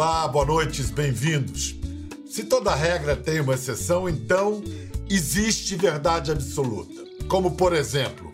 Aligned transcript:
Olá, 0.00 0.26
boa 0.26 0.46
noite, 0.46 0.82
bem-vindos. 0.84 1.76
Se 2.24 2.44
toda 2.44 2.74
regra 2.74 3.14
tem 3.14 3.38
uma 3.38 3.52
exceção, 3.52 4.08
então 4.08 4.64
existe 5.10 5.76
verdade 5.76 6.32
absoluta. 6.32 7.04
Como, 7.28 7.50
por 7.50 7.74
exemplo, 7.74 8.32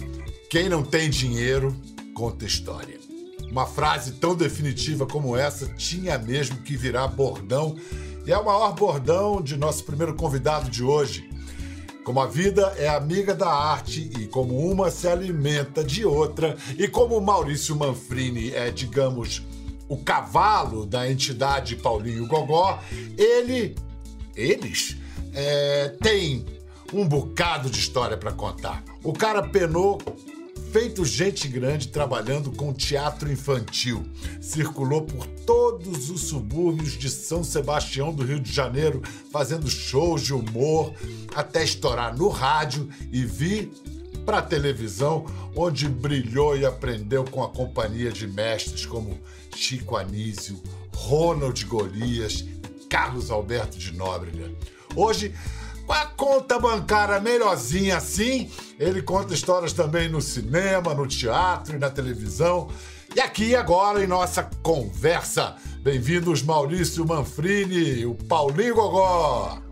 quem 0.49 0.69
não 0.69 0.85
tem 0.85 1.11
dinheiro 1.11 1.77
conta 2.15 2.45
história. 2.45 3.01
Uma 3.51 3.67
frase 3.67 4.13
tão 4.13 4.37
definitiva 4.37 5.07
como 5.07 5.37
essa 5.37 5.67
tinha 5.67 6.17
mesmo 6.17 6.59
que 6.59 6.77
virar 6.77 7.09
bordão, 7.09 7.75
e 8.25 8.31
é 8.31 8.39
o 8.39 8.45
maior 8.45 8.73
bordão 8.73 9.43
de 9.43 9.57
nosso 9.57 9.83
primeiro 9.83 10.15
convidado 10.15 10.71
de 10.71 10.85
hoje. 10.85 11.29
Como 12.05 12.21
a 12.21 12.27
vida 12.29 12.77
é 12.79 12.87
amiga 12.87 13.35
da 13.35 13.51
arte 13.51 14.09
e 14.21 14.29
como 14.29 14.57
uma 14.71 14.89
se 14.89 15.09
alimenta 15.09 15.83
de 15.83 16.05
outra, 16.05 16.57
e 16.79 16.87
como 16.87 17.21
Maurício 17.21 17.75
Manfrini 17.75 18.53
é, 18.53 18.71
digamos, 18.71 19.43
o 19.89 19.97
cavalo 19.97 20.85
da 20.87 21.11
entidade 21.11 21.77
Paulinho 21.77 22.27
Gogó, 22.27 22.81
ele 23.17 23.75
eles 24.35 24.97
é, 25.33 25.89
têm 26.03 26.45
um 26.93 27.07
bocado 27.07 27.71
de 27.71 27.79
história 27.79 28.17
para 28.17 28.33
contar. 28.33 28.85
O 29.03 29.13
cara 29.13 29.43
penou 29.43 29.99
feito 30.73 31.05
gente 31.05 31.49
grande 31.49 31.89
trabalhando 31.89 32.53
com 32.53 32.73
teatro 32.73 33.33
infantil. 33.33 34.05
Circulou 34.41 35.03
por 35.03 35.27
todos 35.27 36.11
os 36.11 36.23
subúrbios 36.23 36.93
de 36.93 37.09
São 37.09 37.43
Sebastião 37.43 38.13
do 38.13 38.25
Rio 38.25 38.39
de 38.39 38.53
Janeiro, 38.53 39.03
fazendo 39.33 39.71
shows 39.71 40.23
de 40.23 40.35
humor, 40.35 40.93
até 41.35 41.65
estourar 41.65 42.15
no 42.17 42.29
rádio 42.29 42.89
e 43.11 43.25
vir 43.25 43.73
para 44.27 44.39
a 44.39 44.43
televisão, 44.43 45.25
onde 45.55 45.89
brilhou 45.89 46.59
e 46.59 46.67
aprendeu 46.67 47.25
com 47.25 47.45
a 47.45 47.49
companhia 47.49 48.11
de 48.11 48.27
mestres 48.27 48.85
como 48.85 49.19
Chico 49.55 49.97
Anísio, 49.97 50.61
Ronald 50.93 51.65
Golias 51.65 52.45
Carlos 52.91 53.31
Alberto 53.31 53.79
de 53.79 53.93
Nóbrega. 53.93 54.51
Hoje, 54.97 55.33
com 55.87 55.93
a 55.93 56.07
conta 56.07 56.59
bancária 56.59 57.21
melhorzinha 57.21 57.97
assim, 57.97 58.51
ele 58.79 59.01
conta 59.01 59.35
histórias 59.35 59.73
também 59.73 60.09
no 60.09 60.21
cinema, 60.21 60.93
no 60.95 61.07
teatro 61.07 61.77
e 61.77 61.79
na 61.79 61.91
televisão. 61.91 62.69
E 63.15 63.21
aqui 63.21 63.55
agora 63.55 64.03
em 64.03 64.07
nossa 64.07 64.43
conversa, 64.63 65.57
bem-vindos 65.83 66.43
Maurício 66.43 67.07
Manfrini, 67.07 68.05
o 68.05 68.15
Paulinho 68.15 68.75
Gogó. 68.75 69.63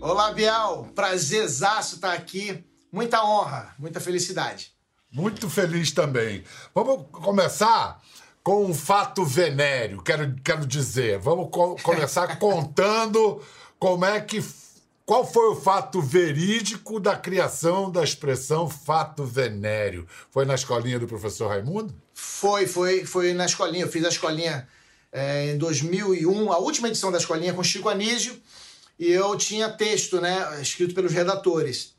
Olá, 0.00 0.32
Bial. 0.32 0.88
Prazerzaço 0.94 1.94
estar 1.94 2.12
aqui. 2.12 2.64
Muita 2.92 3.24
honra, 3.24 3.74
muita 3.78 4.00
felicidade. 4.00 4.70
Muito 5.10 5.48
feliz 5.48 5.90
também. 5.92 6.44
Vamos 6.74 7.06
começar 7.10 7.98
com 8.42 8.66
um 8.66 8.74
fato 8.74 9.24
venéreo, 9.24 10.02
quero, 10.02 10.36
quero 10.44 10.66
dizer. 10.66 11.18
Vamos 11.18 11.48
co 11.50 11.76
começar 11.82 12.36
contando 12.38 13.40
como 13.78 14.04
é 14.04 14.20
que. 14.20 14.44
Qual 15.04 15.26
foi 15.26 15.48
o 15.48 15.56
fato 15.56 16.00
verídico 16.00 17.00
da 17.00 17.16
criação 17.16 17.90
da 17.90 18.04
expressão 18.04 18.68
fato 18.68 19.24
venéreo? 19.24 20.06
Foi 20.30 20.44
na 20.44 20.54
escolinha 20.54 20.98
do 20.98 21.08
professor 21.08 21.48
Raimundo? 21.48 21.94
Foi, 22.14 22.66
foi, 22.66 23.04
foi 23.04 23.32
na 23.32 23.46
escolinha. 23.46 23.84
Eu 23.84 23.90
fiz 23.90 24.04
a 24.04 24.08
escolinha 24.08 24.68
é, 25.10 25.50
em 25.50 25.58
2001, 25.58 26.52
a 26.52 26.58
última 26.58 26.88
edição 26.88 27.10
da 27.10 27.18
escolinha 27.18 27.52
com 27.52 27.64
Chico 27.64 27.88
Anísio, 27.88 28.40
e 28.98 29.10
eu 29.10 29.36
tinha 29.36 29.68
texto, 29.70 30.20
né, 30.20 30.60
escrito 30.62 30.94
pelos 30.94 31.12
redatores. 31.12 31.94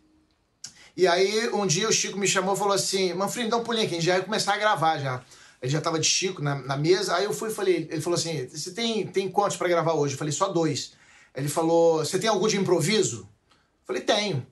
E 0.96 1.08
aí, 1.08 1.50
um 1.50 1.66
dia 1.66 1.88
o 1.88 1.92
Chico 1.92 2.18
me 2.18 2.28
chamou 2.28 2.56
e 2.56 2.58
falou 2.58 2.74
assim: 2.74 3.14
Manfred, 3.14 3.50
dá 3.50 3.58
um 3.58 3.64
pulinho 3.64 3.86
aqui, 3.86 3.96
a 3.96 3.98
gente 3.98 4.06
já 4.06 4.18
ia 4.18 4.24
começar 4.24 4.54
a 4.54 4.58
gravar 4.58 4.98
já 5.00 5.24
ele 5.64 5.72
já 5.72 5.80
tava 5.80 5.98
de 5.98 6.06
Chico 6.06 6.42
na, 6.42 6.56
na 6.56 6.76
mesa. 6.76 7.16
Aí 7.16 7.24
eu 7.24 7.32
fui 7.32 7.50
e 7.50 7.54
falei, 7.54 7.88
ele 7.90 8.02
falou 8.02 8.20
assim: 8.20 8.46
você 8.48 8.72
tem, 8.72 9.08
tem 9.08 9.30
quantos 9.30 9.56
para 9.56 9.70
gravar 9.70 9.94
hoje? 9.94 10.14
Eu 10.14 10.18
falei, 10.18 10.34
só 10.34 10.50
dois. 10.50 10.92
Ele 11.34 11.48
falou: 11.48 12.00
você 12.00 12.20
tem 12.20 12.30
algum 12.30 12.50
de 12.50 12.58
improviso? 12.58 13.22
Eu 13.22 13.88
falei, 13.88 14.02
tenho. 14.02 14.46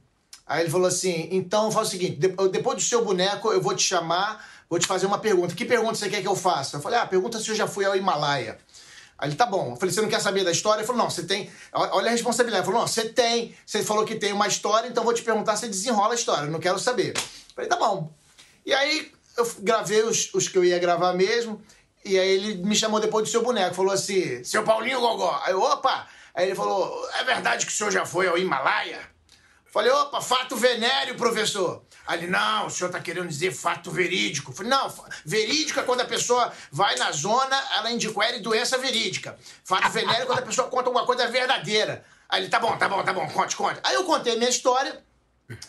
Aí 0.48 0.64
ele 0.64 0.70
falou 0.70 0.88
assim: 0.88 1.28
então 1.30 1.70
faz 1.70 1.90
o 1.90 1.92
seguinte, 1.92 2.18
depois 2.50 2.78
do 2.78 2.82
seu 2.82 3.04
boneco, 3.04 3.52
eu 3.52 3.62
vou 3.62 3.76
te 3.76 3.84
chamar, 3.84 4.46
vou 4.70 4.80
te 4.80 4.88
fazer 4.88 5.06
uma 5.06 5.18
pergunta. 5.18 5.54
Que 5.54 5.66
pergunta 5.66 5.96
você 5.96 6.10
quer 6.10 6.22
que 6.22 6.28
eu 6.28 6.36
faça? 6.36 6.78
Eu 6.78 6.82
falei, 6.82 6.98
ah, 6.98 7.06
pergunta 7.06 7.40
se 7.40 7.50
eu 7.50 7.56
já 7.56 7.68
fui 7.68 7.84
ao 7.84 7.94
Himalaia. 7.94 8.58
Aí 9.22 9.30
ele, 9.30 9.36
tá 9.36 9.46
bom. 9.46 9.72
Eu 9.72 9.76
falei, 9.76 9.94
você 9.94 10.02
não 10.02 10.10
quer 10.10 10.20
saber 10.20 10.44
da 10.44 10.52
história? 10.52 10.82
Ele 10.82 10.88
falou, 10.88 11.04
não, 11.04 11.10
você 11.10 11.24
tem. 11.24 11.48
Olha 11.72 12.08
a 12.08 12.12
responsabilidade. 12.12 12.64
Ele 12.64 12.66
falou, 12.66 12.82
não, 12.82 12.88
você 12.88 13.08
tem. 13.08 13.56
Você 13.64 13.84
falou 13.84 14.04
que 14.04 14.16
tem 14.16 14.34
uma 14.34 14.48
história, 14.48 14.88
então 14.88 15.04
vou 15.04 15.14
te 15.14 15.22
perguntar 15.22 15.56
se 15.56 15.68
desenrola 15.68 16.14
a 16.14 16.16
história. 16.16 16.46
Eu 16.46 16.52
não 16.52 16.60
quero 16.60 16.80
saber. 16.80 17.14
Eu 17.16 17.22
falei, 17.56 17.70
tá 17.70 17.76
bom. 17.76 18.12
E 18.66 18.74
aí 18.74 19.12
eu 19.38 19.50
gravei 19.60 20.02
os, 20.02 20.34
os 20.34 20.48
que 20.48 20.58
eu 20.58 20.66
ia 20.66 20.80
gravar 20.80 21.14
mesmo. 21.14 21.62
E 22.04 22.18
aí 22.18 22.30
ele 22.30 22.64
me 22.64 22.76
chamou 22.76 23.00
depois 23.00 23.26
do 23.26 23.32
seu 23.32 23.44
boneco, 23.44 23.76
falou 23.76 23.94
assim: 23.94 24.44
Seu 24.44 24.64
Paulinho 24.64 25.00
Gogó. 25.00 25.40
Aí 25.44 25.54
eu, 25.54 25.62
opa! 25.62 26.08
Aí 26.34 26.48
ele 26.48 26.56
falou: 26.56 27.08
É 27.20 27.24
verdade 27.24 27.66
que 27.66 27.72
o 27.72 27.76
senhor 27.76 27.92
já 27.92 28.06
foi 28.06 28.28
ao 28.28 28.38
Himalaia? 28.38 29.11
Falei, 29.72 29.90
opa, 29.90 30.20
fato 30.20 30.58
venéreo, 30.58 31.16
professor. 31.16 31.82
Ele, 32.12 32.28
não, 32.28 32.68
o 32.68 32.70
senhor 32.70 32.90
está 32.90 33.00
querendo 33.00 33.30
dizer 33.30 33.52
fato 33.54 33.90
verídico. 33.90 34.52
Falei, 34.52 34.70
não, 34.70 34.94
verídico 35.26 35.80
é 35.80 35.84
quando 35.84 36.02
a 36.02 36.06
pessoa 36.06 36.52
vai 36.70 36.96
na 36.98 37.10
zona, 37.14 37.58
ela 37.78 37.90
indiquere 37.90 38.40
doença 38.40 38.78
verídica. 38.78 39.38
Fato 39.64 39.90
venéreo 39.90 40.24
é 40.24 40.26
quando 40.26 40.40
a 40.40 40.46
pessoa 40.46 40.68
conta 40.68 40.90
uma 40.90 41.06
coisa 41.06 41.26
verdadeira. 41.28 42.04
Aí 42.28 42.42
ele, 42.42 42.50
tá 42.50 42.60
bom, 42.60 42.78
tá 42.78 42.90
bom, 42.90 43.02
tá 43.02 43.14
bom, 43.14 43.26
conte, 43.30 43.56
conte. 43.56 43.80
Aí 43.84 43.96
eu 43.96 44.04
contei 44.04 44.36
minha 44.36 44.50
história 44.50 45.02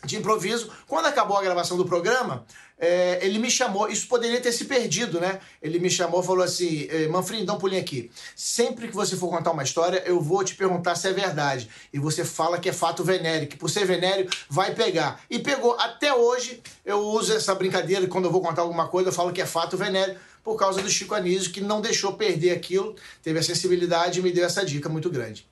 de 0.05 0.17
improviso. 0.17 0.71
Quando 0.87 1.07
acabou 1.07 1.37
a 1.37 1.43
gravação 1.43 1.77
do 1.77 1.85
programa, 1.85 2.45
é, 2.79 3.25
ele 3.25 3.39
me 3.39 3.51
chamou, 3.51 3.89
isso 3.89 4.09
poderia 4.09 4.41
ter 4.41 4.51
se 4.51 4.65
perdido, 4.65 5.21
né? 5.21 5.39
Ele 5.63 5.79
me 5.79 5.89
chamou 5.89 6.21
e 6.21 6.27
falou 6.27 6.43
assim: 6.43 6.89
Manfred, 7.11 7.45
dá 7.45 7.53
um 7.53 7.59
pulinho 7.59 7.81
aqui. 7.81 8.11
Sempre 8.35 8.89
que 8.89 8.95
você 8.95 9.17
for 9.17 9.31
contar 9.31 9.53
uma 9.53 9.63
história, 9.63 10.03
eu 10.05 10.21
vou 10.21 10.43
te 10.43 10.57
perguntar 10.57 10.97
se 10.97 11.07
é 11.07 11.13
verdade. 11.13 11.71
E 11.93 11.99
você 12.01 12.25
fala 12.25 12.59
que 12.59 12.69
é 12.69 12.73
fato 12.73 13.05
venéreo, 13.05 13.47
que 13.47 13.57
por 13.57 13.71
ser 13.71 13.85
venéreo 13.85 14.29
vai 14.49 14.75
pegar. 14.75 15.21
E 15.31 15.39
pegou. 15.39 15.79
Até 15.79 16.13
hoje 16.13 16.61
eu 16.85 16.99
uso 16.99 17.33
essa 17.33 17.55
brincadeira, 17.55 18.07
quando 18.09 18.25
eu 18.25 18.33
vou 18.33 18.41
contar 18.41 18.63
alguma 18.63 18.89
coisa, 18.89 19.11
eu 19.11 19.13
falo 19.13 19.33
que 19.33 19.41
é 19.41 19.47
fato 19.47 19.77
venéreo, 19.77 20.17
por 20.43 20.57
causa 20.57 20.83
do 20.83 20.91
Chico 20.91 21.15
Anísio, 21.15 21.53
que 21.53 21.61
não 21.61 21.81
deixou 21.81 22.15
perder 22.15 22.51
aquilo, 22.51 22.97
teve 23.23 23.39
a 23.39 23.43
sensibilidade 23.43 24.19
e 24.19 24.23
me 24.23 24.33
deu 24.33 24.45
essa 24.45 24.65
dica 24.65 24.89
muito 24.89 25.09
grande. 25.09 25.47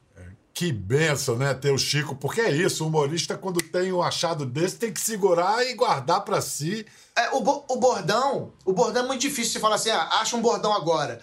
Que 0.52 0.72
benção, 0.72 1.36
né, 1.36 1.54
ter 1.54 1.70
o 1.70 1.78
Chico, 1.78 2.14
porque 2.16 2.40
é 2.40 2.50
isso, 2.50 2.84
o 2.84 2.88
humorista, 2.88 3.36
quando 3.36 3.62
tem 3.62 3.92
um 3.92 4.02
achado 4.02 4.44
desse, 4.44 4.76
tem 4.76 4.92
que 4.92 5.00
segurar 5.00 5.64
e 5.64 5.74
guardar 5.74 6.22
para 6.22 6.40
si. 6.40 6.84
É, 7.16 7.30
o, 7.30 7.40
bo 7.40 7.64
o 7.68 7.76
bordão, 7.76 8.52
o 8.64 8.72
bordão 8.72 9.04
é 9.04 9.06
muito 9.06 9.20
difícil 9.20 9.52
você 9.52 9.60
falar 9.60 9.76
assim, 9.76 9.90
ah, 9.90 10.20
acha 10.20 10.36
um 10.36 10.42
bordão 10.42 10.72
agora. 10.72 11.20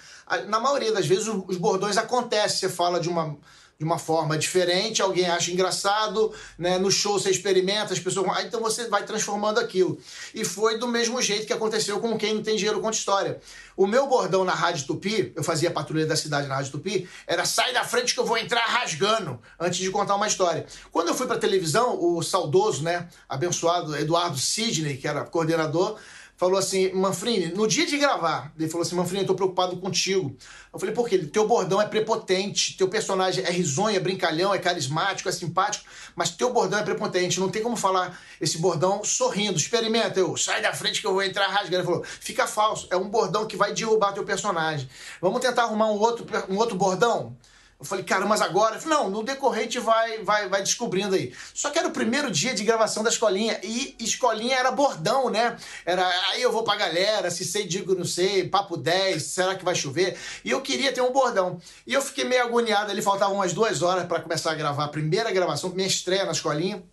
Na 0.47 0.59
maioria 0.59 0.93
das 0.93 1.05
vezes, 1.05 1.27
os 1.27 1.57
bordões 1.57 1.97
acontecem, 1.97 2.57
você 2.57 2.69
fala 2.69 2.99
de 2.99 3.09
uma 3.09 3.37
de 3.77 3.85
uma 3.85 3.99
forma 3.99 4.37
diferente, 4.37 5.01
alguém 5.01 5.27
acha 5.27 5.51
engraçado, 5.51 6.33
né? 6.57 6.79
no 6.79 6.89
show 6.89 7.19
você 7.19 7.29
experimenta, 7.29 7.93
as 7.93 7.99
pessoas. 7.99 8.27
Ah, 8.35 8.41
então 8.41 8.59
você 8.59 8.87
vai 8.87 9.03
transformando 9.03 9.59
aquilo. 9.59 9.99
E 10.33 10.43
foi 10.43 10.79
do 10.79 10.87
mesmo 10.87 11.21
jeito 11.21 11.45
que 11.45 11.53
aconteceu 11.53 11.99
com 11.99 12.17
Quem 12.17 12.33
Não 12.33 12.41
Tem 12.41 12.55
Dinheiro 12.55 12.81
Conta 12.81 12.97
História. 12.97 13.39
O 13.75 13.85
meu 13.85 14.07
bordão 14.07 14.43
na 14.43 14.53
Rádio 14.55 14.87
Tupi, 14.87 15.31
eu 15.35 15.43
fazia 15.43 15.69
patrulha 15.69 16.07
da 16.07 16.15
cidade 16.15 16.47
na 16.47 16.55
Rádio 16.55 16.71
Tupi, 16.71 17.07
era 17.27 17.45
sai 17.45 17.71
da 17.71 17.83
frente 17.83 18.15
que 18.15 18.19
eu 18.19 18.25
vou 18.25 18.37
entrar 18.37 18.65
rasgando 18.65 19.39
antes 19.59 19.79
de 19.79 19.91
contar 19.91 20.15
uma 20.15 20.27
história. 20.27 20.65
Quando 20.91 21.09
eu 21.09 21.13
fui 21.13 21.27
pra 21.27 21.37
televisão, 21.37 22.01
o 22.01 22.23
saudoso, 22.23 22.81
né, 22.83 23.07
abençoado 23.29 23.95
Eduardo 23.95 24.37
Sidney, 24.39 24.97
que 24.97 25.07
era 25.07 25.23
coordenador, 25.23 25.99
falou 26.37 26.59
assim, 26.59 26.91
Manfrini, 26.93 27.47
no 27.47 27.67
dia 27.67 27.85
de 27.85 27.97
gravar, 27.97 28.53
ele 28.57 28.69
falou 28.69 28.85
assim, 28.85 28.95
Manfrini, 28.95 29.23
eu 29.23 29.27
tô 29.27 29.33
preocupado 29.33 29.75
contigo. 29.77 30.37
Eu 30.71 30.79
falei, 30.79 30.93
por 30.93 31.09
quê? 31.09 31.17
Teu 31.17 31.47
bordão 31.47 31.81
é 31.81 31.87
prepotente, 31.87 32.77
teu 32.77 32.87
personagem 32.87 33.43
é 33.43 33.49
risonho, 33.49 33.97
é 33.97 33.99
brincalhão, 33.99 34.53
é 34.53 34.59
carismático, 34.59 35.27
é 35.27 35.31
simpático, 35.31 35.85
mas 36.15 36.29
teu 36.29 36.53
bordão 36.53 36.79
é 36.79 36.83
prepotente, 36.83 37.39
não 37.39 37.49
tem 37.49 37.63
como 37.63 37.75
falar 37.75 38.17
esse 38.39 38.59
bordão 38.59 39.03
sorrindo. 39.03 39.57
Experimenta, 39.57 40.19
eu, 40.19 40.37
sai 40.37 40.61
da 40.61 40.71
frente 40.71 41.01
que 41.01 41.07
eu 41.07 41.13
vou 41.13 41.23
entrar 41.23 41.47
rasgando. 41.47 41.77
Ele 41.77 41.83
falou, 41.83 42.03
fica 42.03 42.45
falso, 42.45 42.87
é 42.91 42.95
um 42.95 43.09
bordão 43.09 43.47
que 43.47 43.57
vai 43.57 43.73
derrubar 43.73 44.13
teu 44.13 44.23
personagem. 44.23 44.87
Vamos 45.19 45.41
tentar 45.41 45.63
arrumar 45.63 45.87
um 45.87 45.97
outro, 45.97 46.25
um 46.47 46.57
outro 46.57 46.75
bordão? 46.75 47.35
Eu 47.79 47.85
falei, 47.85 48.03
cara, 48.03 48.25
mas 48.25 48.41
agora? 48.41 48.79
Falei, 48.79 48.97
não, 48.97 49.09
no 49.09 49.21
decorrente 49.21 49.77
vai, 49.77 50.23
vai, 50.23 50.49
vai 50.49 50.63
descobrindo 50.63 51.13
aí. 51.13 51.31
Só 51.53 51.69
que 51.69 51.77
era 51.77 51.87
o 51.87 51.91
primeiro 51.91 52.31
dia 52.31 52.53
de 52.55 52.63
gravação 52.63 53.03
da 53.03 53.09
escolinha. 53.09 53.59
E 53.61 53.95
escolinha 53.99 54.57
era 54.57 54.71
bordão, 54.71 55.29
né? 55.29 55.55
Era 55.85 56.07
aí 56.31 56.41
eu 56.41 56.51
vou 56.51 56.63
pra 56.63 56.75
galera, 56.75 57.29
se 57.29 57.45
sei, 57.45 57.67
digo, 57.67 57.93
não 57.93 58.05
sei, 58.05 58.49
papo 58.49 58.77
10, 58.77 59.21
será 59.21 59.53
que 59.53 59.63
vai 59.63 59.75
chover? 59.75 60.17
E 60.43 60.49
eu 60.49 60.61
queria 60.61 60.91
ter 60.91 61.01
um 61.01 61.11
bordão. 61.11 61.61
E 61.85 61.93
eu 61.93 62.01
fiquei 62.01 62.23
meio 62.23 62.43
agoniado 62.43 62.89
ali, 62.89 63.01
faltavam 63.01 63.35
umas 63.35 63.53
duas 63.53 63.83
horas 63.83 64.07
para 64.07 64.21
começar 64.21 64.51
a 64.51 64.55
gravar 64.55 64.85
a 64.85 64.89
primeira 64.89 65.31
gravação, 65.31 65.69
minha 65.69 65.87
estreia 65.87 66.25
na 66.25 66.31
escolinha 66.31 66.83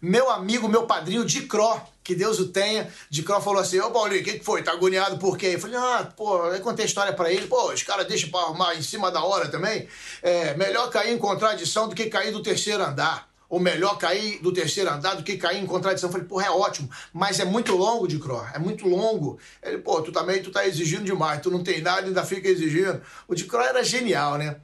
meu 0.00 0.30
amigo, 0.30 0.68
meu 0.68 0.86
padrinho 0.86 1.24
de 1.24 1.42
Cro, 1.42 1.80
que 2.04 2.14
Deus 2.14 2.38
o 2.38 2.48
tenha, 2.48 2.90
de 3.10 3.22
Cro 3.22 3.40
falou 3.40 3.60
assim: 3.60 3.80
Ô 3.80 3.90
Paulinho, 3.90 4.20
o 4.20 4.24
que, 4.24 4.38
que 4.38 4.44
foi? 4.44 4.62
Tá 4.62 4.72
agoniado 4.72 5.18
por 5.18 5.36
quê? 5.36 5.48
Eu 5.54 5.60
falei: 5.60 5.76
Ah, 5.76 6.12
pô, 6.16 6.46
eu 6.46 6.60
contei 6.60 6.84
a 6.84 6.88
história 6.88 7.12
para 7.12 7.32
ele. 7.32 7.46
Pô, 7.46 7.72
os 7.72 7.82
caras 7.82 8.06
deixam 8.06 8.30
pra 8.30 8.40
arrumar 8.40 8.74
em 8.74 8.82
cima 8.82 9.10
da 9.10 9.22
hora 9.22 9.48
também. 9.48 9.88
É 10.22 10.54
melhor 10.54 10.88
cair 10.90 11.12
em 11.12 11.18
contradição 11.18 11.88
do 11.88 11.94
que 11.94 12.06
cair 12.06 12.32
do 12.32 12.42
terceiro 12.42 12.82
andar. 12.82 13.28
ou 13.50 13.58
melhor 13.58 13.96
cair 13.96 14.40
do 14.42 14.52
terceiro 14.52 14.90
andar 14.90 15.14
do 15.14 15.22
que 15.22 15.36
cair 15.38 15.62
em 15.62 15.66
contradição. 15.66 16.08
Eu 16.08 16.12
falei, 16.12 16.26
porra, 16.26 16.46
é 16.46 16.50
ótimo, 16.50 16.90
mas 17.12 17.40
é 17.40 17.44
muito 17.44 17.74
longo 17.74 18.06
de 18.06 18.18
Cro, 18.18 18.46
é 18.54 18.58
muito 18.58 18.86
longo. 18.86 19.38
Ele, 19.62 19.78
pô, 19.78 20.02
tu 20.02 20.12
também 20.12 20.42
tu 20.42 20.50
tá 20.50 20.66
exigindo 20.66 21.04
demais, 21.04 21.40
tu 21.40 21.50
não 21.50 21.62
tem 21.62 21.80
nada 21.80 22.06
ainda 22.06 22.24
fica 22.24 22.46
exigindo. 22.48 23.00
O 23.26 23.34
de 23.34 23.44
Cro 23.44 23.60
era 23.60 23.82
genial, 23.82 24.36
né? 24.36 24.56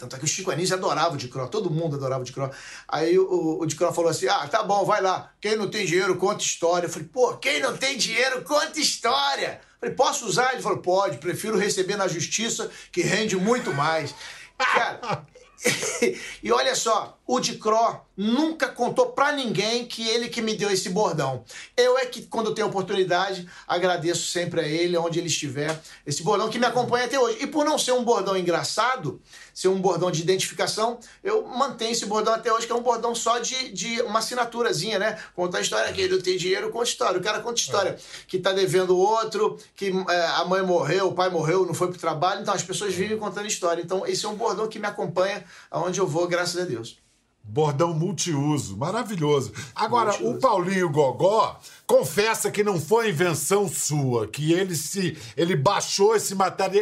Tanto 0.00 0.16
é 0.16 0.18
que 0.18 0.24
o 0.24 0.28
Chico 0.28 0.50
Anísio 0.50 0.74
adorava 0.74 1.12
o 1.12 1.16
de 1.18 1.28
Cro, 1.28 1.46
todo 1.46 1.68
mundo 1.68 1.96
adorava 1.96 2.22
o 2.22 2.24
de 2.24 2.32
Cro. 2.32 2.50
Aí 2.88 3.18
o, 3.18 3.58
o 3.60 3.66
de 3.66 3.76
Cro 3.76 3.92
falou 3.92 4.10
assim: 4.10 4.26
ah, 4.28 4.48
tá 4.48 4.62
bom, 4.62 4.82
vai 4.82 5.02
lá. 5.02 5.30
Quem 5.38 5.56
não 5.56 5.68
tem 5.68 5.84
dinheiro, 5.84 6.16
conta 6.16 6.42
história. 6.42 6.86
Eu 6.86 6.90
falei, 6.90 7.06
pô, 7.12 7.36
quem 7.36 7.60
não 7.60 7.76
tem 7.76 7.98
dinheiro, 7.98 8.40
conta 8.42 8.80
história. 8.80 9.60
Eu 9.74 9.78
falei, 9.80 9.94
posso 9.94 10.24
usar? 10.24 10.54
Ele 10.54 10.62
falou, 10.62 10.78
pode, 10.78 11.18
prefiro 11.18 11.58
receber 11.58 11.96
na 11.96 12.08
justiça, 12.08 12.70
que 12.90 13.02
rende 13.02 13.36
muito 13.36 13.74
mais. 13.74 14.14
Cara, 14.56 15.26
e 16.42 16.50
olha 16.50 16.74
só, 16.74 17.18
o 17.26 17.38
de 17.38 17.56
Cro 17.56 18.00
nunca 18.16 18.68
contou 18.68 19.12
para 19.12 19.32
ninguém 19.32 19.86
que 19.86 20.08
ele 20.08 20.28
que 20.28 20.40
me 20.40 20.54
deu 20.54 20.70
esse 20.70 20.88
bordão. 20.88 21.44
Eu 21.76 21.98
é 21.98 22.06
que, 22.06 22.22
quando 22.22 22.54
tenho 22.54 22.68
oportunidade, 22.68 23.46
agradeço 23.66 24.30
sempre 24.30 24.60
a 24.60 24.66
ele, 24.66 24.96
onde 24.96 25.18
ele 25.18 25.28
estiver. 25.28 25.78
Esse 26.06 26.22
bordão 26.22 26.48
que 26.48 26.58
me 26.58 26.66
acompanha 26.66 27.04
até 27.04 27.18
hoje. 27.18 27.38
E 27.42 27.46
por 27.46 27.64
não 27.64 27.78
ser 27.78 27.92
um 27.92 28.04
bordão 28.04 28.36
engraçado, 28.36 29.20
ser 29.54 29.68
um 29.68 29.80
bordão 29.80 30.10
de 30.10 30.22
identificação, 30.22 30.98
eu 31.22 31.46
mantenho 31.46 31.92
esse 31.92 32.06
bordão 32.06 32.34
até 32.34 32.52
hoje, 32.52 32.66
que 32.66 32.72
é 32.72 32.76
um 32.76 32.82
bordão 32.82 33.14
só 33.14 33.38
de, 33.38 33.72
de 33.72 34.00
uma 34.02 34.18
assinaturazinha, 34.18 34.98
né? 34.98 35.18
Contar 35.34 35.58
a 35.58 35.60
história, 35.60 35.92
que 35.92 36.00
ele 36.00 36.20
tem 36.22 36.36
dinheiro, 36.36 36.70
conta 36.70 36.88
história. 36.88 37.20
O 37.20 37.22
cara 37.22 37.40
conta 37.40 37.60
história. 37.60 37.90
É. 37.90 37.98
Que 38.26 38.38
tá 38.38 38.52
devendo 38.52 38.96
outro, 38.96 39.58
que 39.74 39.92
é, 40.08 40.26
a 40.36 40.44
mãe 40.44 40.62
morreu, 40.62 41.08
o 41.08 41.14
pai 41.14 41.30
morreu, 41.30 41.66
não 41.66 41.74
foi 41.74 41.88
pro 41.88 41.98
trabalho. 41.98 42.42
Então 42.42 42.54
as 42.54 42.62
pessoas 42.62 42.94
vivem 42.94 43.18
contando 43.18 43.46
história. 43.46 43.82
Então 43.82 44.06
esse 44.06 44.24
é 44.24 44.28
um 44.28 44.36
bordão 44.36 44.68
que 44.68 44.78
me 44.78 44.86
acompanha 44.86 45.44
aonde 45.70 46.00
eu 46.00 46.06
vou, 46.06 46.26
graças 46.26 46.60
a 46.60 46.64
Deus. 46.64 46.98
Bordão 47.42 47.92
multiuso, 47.92 48.76
maravilhoso. 48.76 49.52
Agora, 49.74 50.10
multiuso. 50.10 50.36
o 50.36 50.38
Paulinho 50.38 50.90
Gogó 50.90 51.58
confessa 51.86 52.50
que 52.50 52.62
não 52.62 52.80
foi 52.80 53.10
invenção 53.10 53.68
sua, 53.68 54.28
que 54.28 54.52
ele 54.52 54.76
se 54.76 55.18
ele 55.36 55.56
baixou 55.56 56.14
e 56.14 56.20
se 56.20 56.34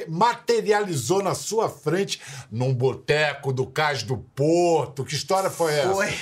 materializou 0.08 1.22
na 1.22 1.34
sua 1.34 1.70
frente 1.70 2.20
num 2.50 2.75
boteco 2.75 3.52
do 3.52 3.66
Cais 3.66 4.02
do 4.02 4.19
Porto. 4.19 5.05
Que 5.05 5.14
história 5.14 5.49
foi 5.49 5.72
essa? 5.72 5.94
Foi. 5.94 6.14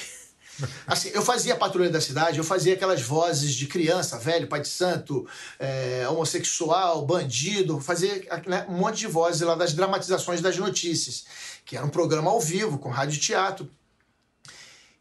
Assim, 0.87 1.11
eu 1.13 1.23
fazia 1.23 1.55
a 1.55 1.57
patrulha 1.57 1.91
da 1.91 2.01
cidade, 2.01 2.39
eu 2.39 2.45
fazia 2.45 2.75
aquelas 2.75 3.03
vozes 3.03 3.55
de 3.55 3.67
criança, 3.67 4.19
velho, 4.19 4.47
pai 4.47 4.61
de 4.61 4.69
santo, 4.69 5.27
é, 5.59 6.07
homossexual, 6.09 7.05
bandido, 7.05 7.81
fazia 7.81 8.25
né, 8.47 8.65
um 8.69 8.79
monte 8.79 8.99
de 8.99 9.07
vozes 9.07 9.43
lá 9.43 9.55
das 9.55 9.75
dramatizações 9.75 10.41
das 10.41 10.57
notícias, 10.57 11.27
que 11.65 11.77
era 11.77 11.85
um 11.85 11.91
programa 11.91 12.31
ao 12.31 12.41
vivo, 12.41 12.79
com 12.79 12.89
rádio 12.89 13.17
e 13.17 13.21
teatro. 13.21 13.71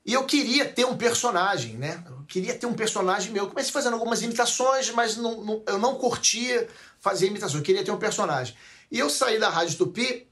E 0.06 0.14
eu 0.14 0.24
queria 0.24 0.66
ter 0.66 0.86
um 0.86 0.96
personagem, 0.96 1.74
né? 1.78 2.04
Eu 2.08 2.24
queria 2.28 2.54
ter 2.54 2.68
um 2.68 2.74
personagem 2.76 3.32
meu. 3.32 3.46
Eu 3.46 3.50
comecei 3.50 3.72
fazendo 3.72 3.94
algumas 3.94 4.22
imitações, 4.22 4.92
mas 4.92 5.18
não, 5.18 5.44
não, 5.44 5.64
eu 5.66 5.80
não 5.80 5.96
curtia 5.96 6.70
fazer 7.00 7.28
imitações. 7.28 7.58
Eu 7.58 7.66
queria 7.66 7.84
ter 7.84 7.92
um 7.92 7.98
personagem. 7.98 8.56
E 8.92 9.00
eu 9.00 9.10
saí 9.10 9.40
da 9.40 9.50
Rádio 9.50 9.78
Tupi, 9.78 10.28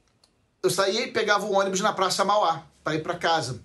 eu 0.62 0.70
saía 0.70 1.08
e 1.08 1.12
pegava 1.12 1.46
o 1.46 1.54
ônibus 1.54 1.82
na 1.82 1.92
Praça 1.92 2.24
Mauá 2.24 2.64
para 2.84 2.94
ir 2.94 3.02
para 3.02 3.18
casa. 3.18 3.64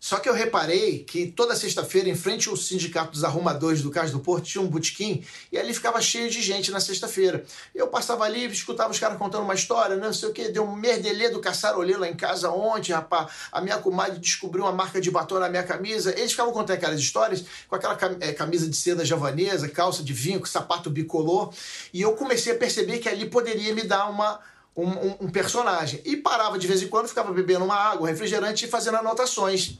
Só 0.00 0.18
que 0.18 0.26
eu 0.26 0.32
reparei 0.32 1.04
que 1.04 1.26
toda 1.26 1.54
sexta-feira, 1.54 2.08
em 2.08 2.14
frente 2.14 2.48
ao 2.48 2.56
Sindicato 2.56 3.12
dos 3.12 3.22
Arrumadores 3.22 3.82
do 3.82 3.90
Cais 3.90 4.10
do 4.10 4.18
Porto, 4.18 4.46
tinha 4.46 4.62
um 4.62 4.66
botequim 4.66 5.22
e 5.52 5.58
ali 5.58 5.74
ficava 5.74 6.00
cheio 6.00 6.30
de 6.30 6.40
gente 6.40 6.70
na 6.70 6.80
sexta-feira. 6.80 7.44
Eu 7.74 7.86
passava 7.86 8.24
ali, 8.24 8.46
escutava 8.46 8.90
os 8.90 8.98
caras 8.98 9.18
contando 9.18 9.44
uma 9.44 9.52
história, 9.52 9.96
não 9.96 10.10
sei 10.10 10.30
o 10.30 10.32
que, 10.32 10.48
deu 10.48 10.64
um 10.64 10.74
merdelê 10.74 11.28
do 11.28 11.38
caçarolê 11.38 11.98
lá 11.98 12.08
em 12.08 12.16
casa 12.16 12.50
ontem, 12.50 12.92
rapaz. 12.94 13.30
A 13.52 13.60
minha 13.60 13.76
comadre 13.76 14.18
descobriu 14.18 14.64
uma 14.64 14.72
marca 14.72 15.02
de 15.02 15.10
batom 15.10 15.38
na 15.38 15.50
minha 15.50 15.64
camisa. 15.64 16.18
Eles 16.18 16.30
ficavam 16.30 16.54
contando 16.54 16.78
aquelas 16.78 16.98
histórias 16.98 17.44
com 17.68 17.74
aquela 17.74 17.98
é, 18.20 18.32
camisa 18.32 18.66
de 18.66 18.76
seda 18.76 19.04
javanesa, 19.04 19.68
calça 19.68 20.02
de 20.02 20.14
vinho, 20.14 20.44
sapato 20.46 20.88
bicolor. 20.88 21.52
E 21.92 22.00
eu 22.00 22.14
comecei 22.14 22.54
a 22.54 22.56
perceber 22.56 23.00
que 23.00 23.08
ali 23.08 23.28
poderia 23.28 23.74
me 23.74 23.82
dar 23.82 24.08
uma 24.08 24.40
um, 24.76 24.88
um, 24.88 25.16
um, 25.22 25.30
personagem. 25.30 26.00
E 26.04 26.16
parava 26.16 26.58
de 26.58 26.66
vez 26.66 26.82
em 26.82 26.88
quando, 26.88 27.08
ficava 27.08 27.32
bebendo 27.32 27.64
uma 27.64 27.74
água, 27.74 28.08
refrigerante 28.08 28.64
e 28.64 28.68
fazendo 28.68 28.96
anotações. 28.96 29.78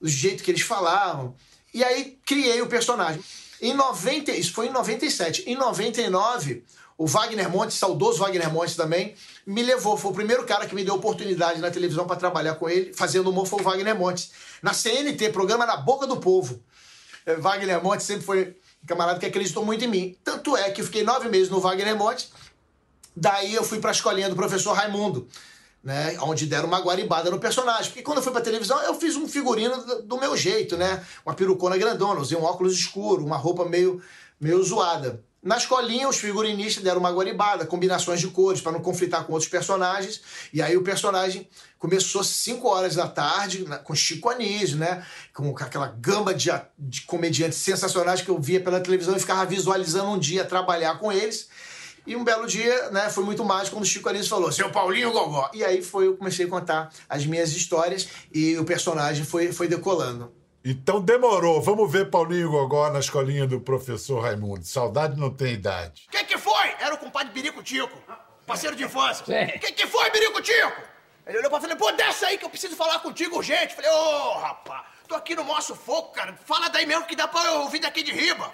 Do 0.00 0.08
jeito 0.08 0.42
que 0.42 0.50
eles 0.50 0.62
falavam. 0.62 1.34
E 1.72 1.82
aí 1.82 2.18
criei 2.24 2.60
o 2.60 2.66
personagem. 2.66 3.22
Em 3.60 3.72
90, 3.72 4.32
isso 4.32 4.52
foi 4.52 4.66
em 4.66 4.70
97. 4.70 5.44
Em 5.46 5.56
99, 5.56 6.62
o 6.98 7.06
Wagner 7.06 7.50
Montes, 7.50 7.76
saudoso 7.76 8.18
Wagner 8.18 8.50
Montes 8.52 8.76
também, 8.76 9.14
me 9.46 9.62
levou. 9.62 9.96
Foi 9.96 10.10
o 10.10 10.14
primeiro 10.14 10.44
cara 10.44 10.66
que 10.66 10.74
me 10.74 10.84
deu 10.84 10.94
oportunidade 10.94 11.60
na 11.60 11.70
televisão 11.70 12.06
para 12.06 12.16
trabalhar 12.16 12.54
com 12.54 12.68
ele, 12.68 12.92
fazendo 12.92 13.30
humor, 13.30 13.46
foi 13.46 13.60
o 13.60 13.62
Wagner 13.62 13.94
Montes. 13.94 14.30
Na 14.62 14.72
CNT, 14.72 15.30
programa 15.30 15.66
Na 15.66 15.76
Boca 15.76 16.06
do 16.06 16.16
Povo. 16.16 16.62
É, 17.24 17.34
Wagner 17.36 17.82
Montes 17.82 18.06
sempre 18.06 18.24
foi 18.24 18.56
um 18.82 18.86
camarada 18.86 19.18
que 19.18 19.26
acreditou 19.26 19.64
muito 19.64 19.84
em 19.84 19.88
mim. 19.88 20.16
Tanto 20.24 20.56
é 20.56 20.70
que 20.70 20.80
eu 20.80 20.84
fiquei 20.84 21.02
nove 21.02 21.28
meses 21.28 21.50
no 21.50 21.60
Wagner 21.60 21.96
Montes 21.96 22.30
Daí 23.16 23.54
eu 23.54 23.64
fui 23.64 23.78
para 23.78 23.90
a 23.90 23.92
escolinha 23.92 24.28
do 24.28 24.36
professor 24.36 24.74
Raimundo, 24.74 25.26
né, 25.82 26.18
onde 26.20 26.46
deram 26.46 26.68
uma 26.68 26.80
guaribada 26.80 27.30
no 27.30 27.38
personagem. 27.38 27.86
Porque 27.86 28.02
quando 28.02 28.18
eu 28.18 28.22
fui 28.22 28.32
para 28.32 28.42
televisão, 28.42 28.78
eu 28.82 28.94
fiz 28.94 29.16
um 29.16 29.26
figurino 29.26 30.02
do 30.02 30.18
meu 30.18 30.36
jeito, 30.36 30.76
né? 30.76 31.02
Uma 31.24 31.34
perucona 31.34 31.78
grandona, 31.78 32.20
usei 32.20 32.36
um 32.36 32.42
óculos 32.42 32.74
escuro, 32.74 33.24
uma 33.24 33.36
roupa 33.36 33.64
meio, 33.64 34.02
meio 34.38 34.62
zoada. 34.62 35.24
Na 35.46 35.56
escolinha, 35.56 36.08
os 36.08 36.16
figurinistas 36.16 36.82
deram 36.82 36.98
uma 36.98 37.12
guaribada, 37.12 37.64
combinações 37.64 38.18
de 38.18 38.26
cores 38.26 38.60
para 38.60 38.72
não 38.72 38.80
conflitar 38.80 39.24
com 39.24 39.32
outros 39.32 39.48
personagens. 39.48 40.20
E 40.52 40.60
aí 40.60 40.76
o 40.76 40.82
personagem 40.82 41.48
começou 41.78 42.20
às 42.20 42.26
5 42.26 42.66
horas 42.66 42.96
da 42.96 43.06
tarde, 43.06 43.64
com 43.84 43.94
Chico 43.94 44.28
Anísio, 44.28 44.76
né? 44.76 45.06
Com 45.32 45.56
aquela 45.56 45.86
gamba 45.86 46.34
de, 46.34 46.50
de 46.76 47.02
comediantes 47.02 47.58
sensacionais 47.58 48.22
que 48.22 48.28
eu 48.28 48.40
via 48.40 48.60
pela 48.60 48.80
televisão 48.80 49.16
e 49.16 49.20
ficava 49.20 49.46
visualizando 49.46 50.10
um 50.10 50.18
dia 50.18 50.44
trabalhar 50.44 50.98
com 50.98 51.12
eles. 51.12 51.48
E 52.06 52.14
um 52.14 52.22
belo 52.22 52.46
dia, 52.46 52.90
né, 52.90 53.10
foi 53.10 53.24
muito 53.24 53.44
mágico 53.44 53.76
quando 53.76 53.84
o 53.84 53.86
Chico 53.86 54.08
Anísio 54.08 54.28
falou, 54.28 54.52
seu 54.52 54.70
Paulinho 54.70 55.10
Gogó. 55.10 55.50
E 55.52 55.64
aí 55.64 55.82
foi, 55.82 56.06
eu 56.06 56.16
comecei 56.16 56.46
a 56.46 56.48
contar 56.48 56.90
as 57.08 57.26
minhas 57.26 57.52
histórias 57.52 58.08
e 58.32 58.56
o 58.56 58.64
personagem 58.64 59.24
foi, 59.24 59.52
foi 59.52 59.66
decolando. 59.66 60.32
Então 60.64 61.00
demorou. 61.00 61.60
Vamos 61.60 61.90
ver 61.90 62.10
Paulinho 62.10 62.50
Gogó 62.50 62.90
na 62.90 62.98
escolinha 62.98 63.46
do 63.46 63.60
professor 63.60 64.20
Raimundo. 64.20 64.64
Saudade 64.64 65.18
não 65.18 65.30
tem 65.30 65.52
idade. 65.52 66.06
Quem 66.10 66.24
que 66.24 66.38
foi? 66.38 66.74
Era 66.80 66.94
o 66.94 66.98
compadre 66.98 67.32
Birico 67.32 67.62
Tico, 67.62 67.96
parceiro 68.46 68.76
de 68.76 68.84
infância. 68.84 69.24
Quem 69.60 69.72
que 69.72 69.86
foi, 69.86 70.10
Birico 70.10 70.40
Tico? 70.42 70.82
Ele 71.26 71.38
olhou 71.38 71.50
pra 71.50 71.58
mim 71.58 71.66
e 71.66 71.68
falou, 71.70 71.92
pô, 71.92 71.96
desce 71.96 72.24
aí 72.24 72.38
que 72.38 72.44
eu 72.44 72.50
preciso 72.50 72.76
falar 72.76 73.00
contigo 73.00 73.36
urgente. 73.36 73.74
Falei, 73.74 73.90
ô, 73.90 73.94
oh, 73.94 74.38
rapaz, 74.38 74.86
tô 75.08 75.16
aqui 75.16 75.34
no 75.34 75.44
maior 75.44 75.60
sufoco, 75.60 76.12
cara. 76.12 76.36
Fala 76.44 76.68
daí 76.68 76.86
mesmo 76.86 77.04
que 77.04 77.16
dá 77.16 77.26
pra 77.26 77.44
eu 77.46 77.60
ouvir 77.62 77.80
daqui 77.80 78.02
de 78.02 78.12
riba. 78.12 78.52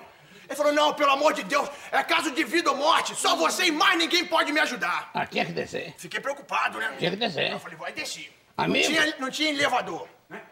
Ele 0.52 0.56
falou: 0.56 0.72
Não, 0.72 0.92
pelo 0.92 1.10
amor 1.10 1.32
de 1.32 1.42
Deus, 1.42 1.68
é 1.90 2.02
caso 2.02 2.30
de 2.30 2.44
vida 2.44 2.70
ou 2.70 2.76
morte. 2.76 3.16
Só 3.16 3.34
você 3.34 3.64
e 3.66 3.72
mais 3.72 3.98
ninguém 3.98 4.24
pode 4.26 4.52
me 4.52 4.60
ajudar. 4.60 5.10
Ah, 5.14 5.24
tinha 5.24 5.46
que 5.46 5.52
descer. 5.52 5.94
Fiquei 5.96 6.20
preocupado, 6.20 6.78
né? 6.78 6.94
Tinha 6.98 7.10
que 7.10 7.16
descer. 7.16 7.52
Eu 7.52 7.58
falei: 7.58 7.78
Vai 7.78 7.92
descer. 7.92 8.30
Amigo? 8.56 8.86
Não 8.86 8.94
tinha, 8.94 9.14
não 9.18 9.30
tinha 9.30 9.50
elevador. 9.50 10.06
Né? 10.28 10.42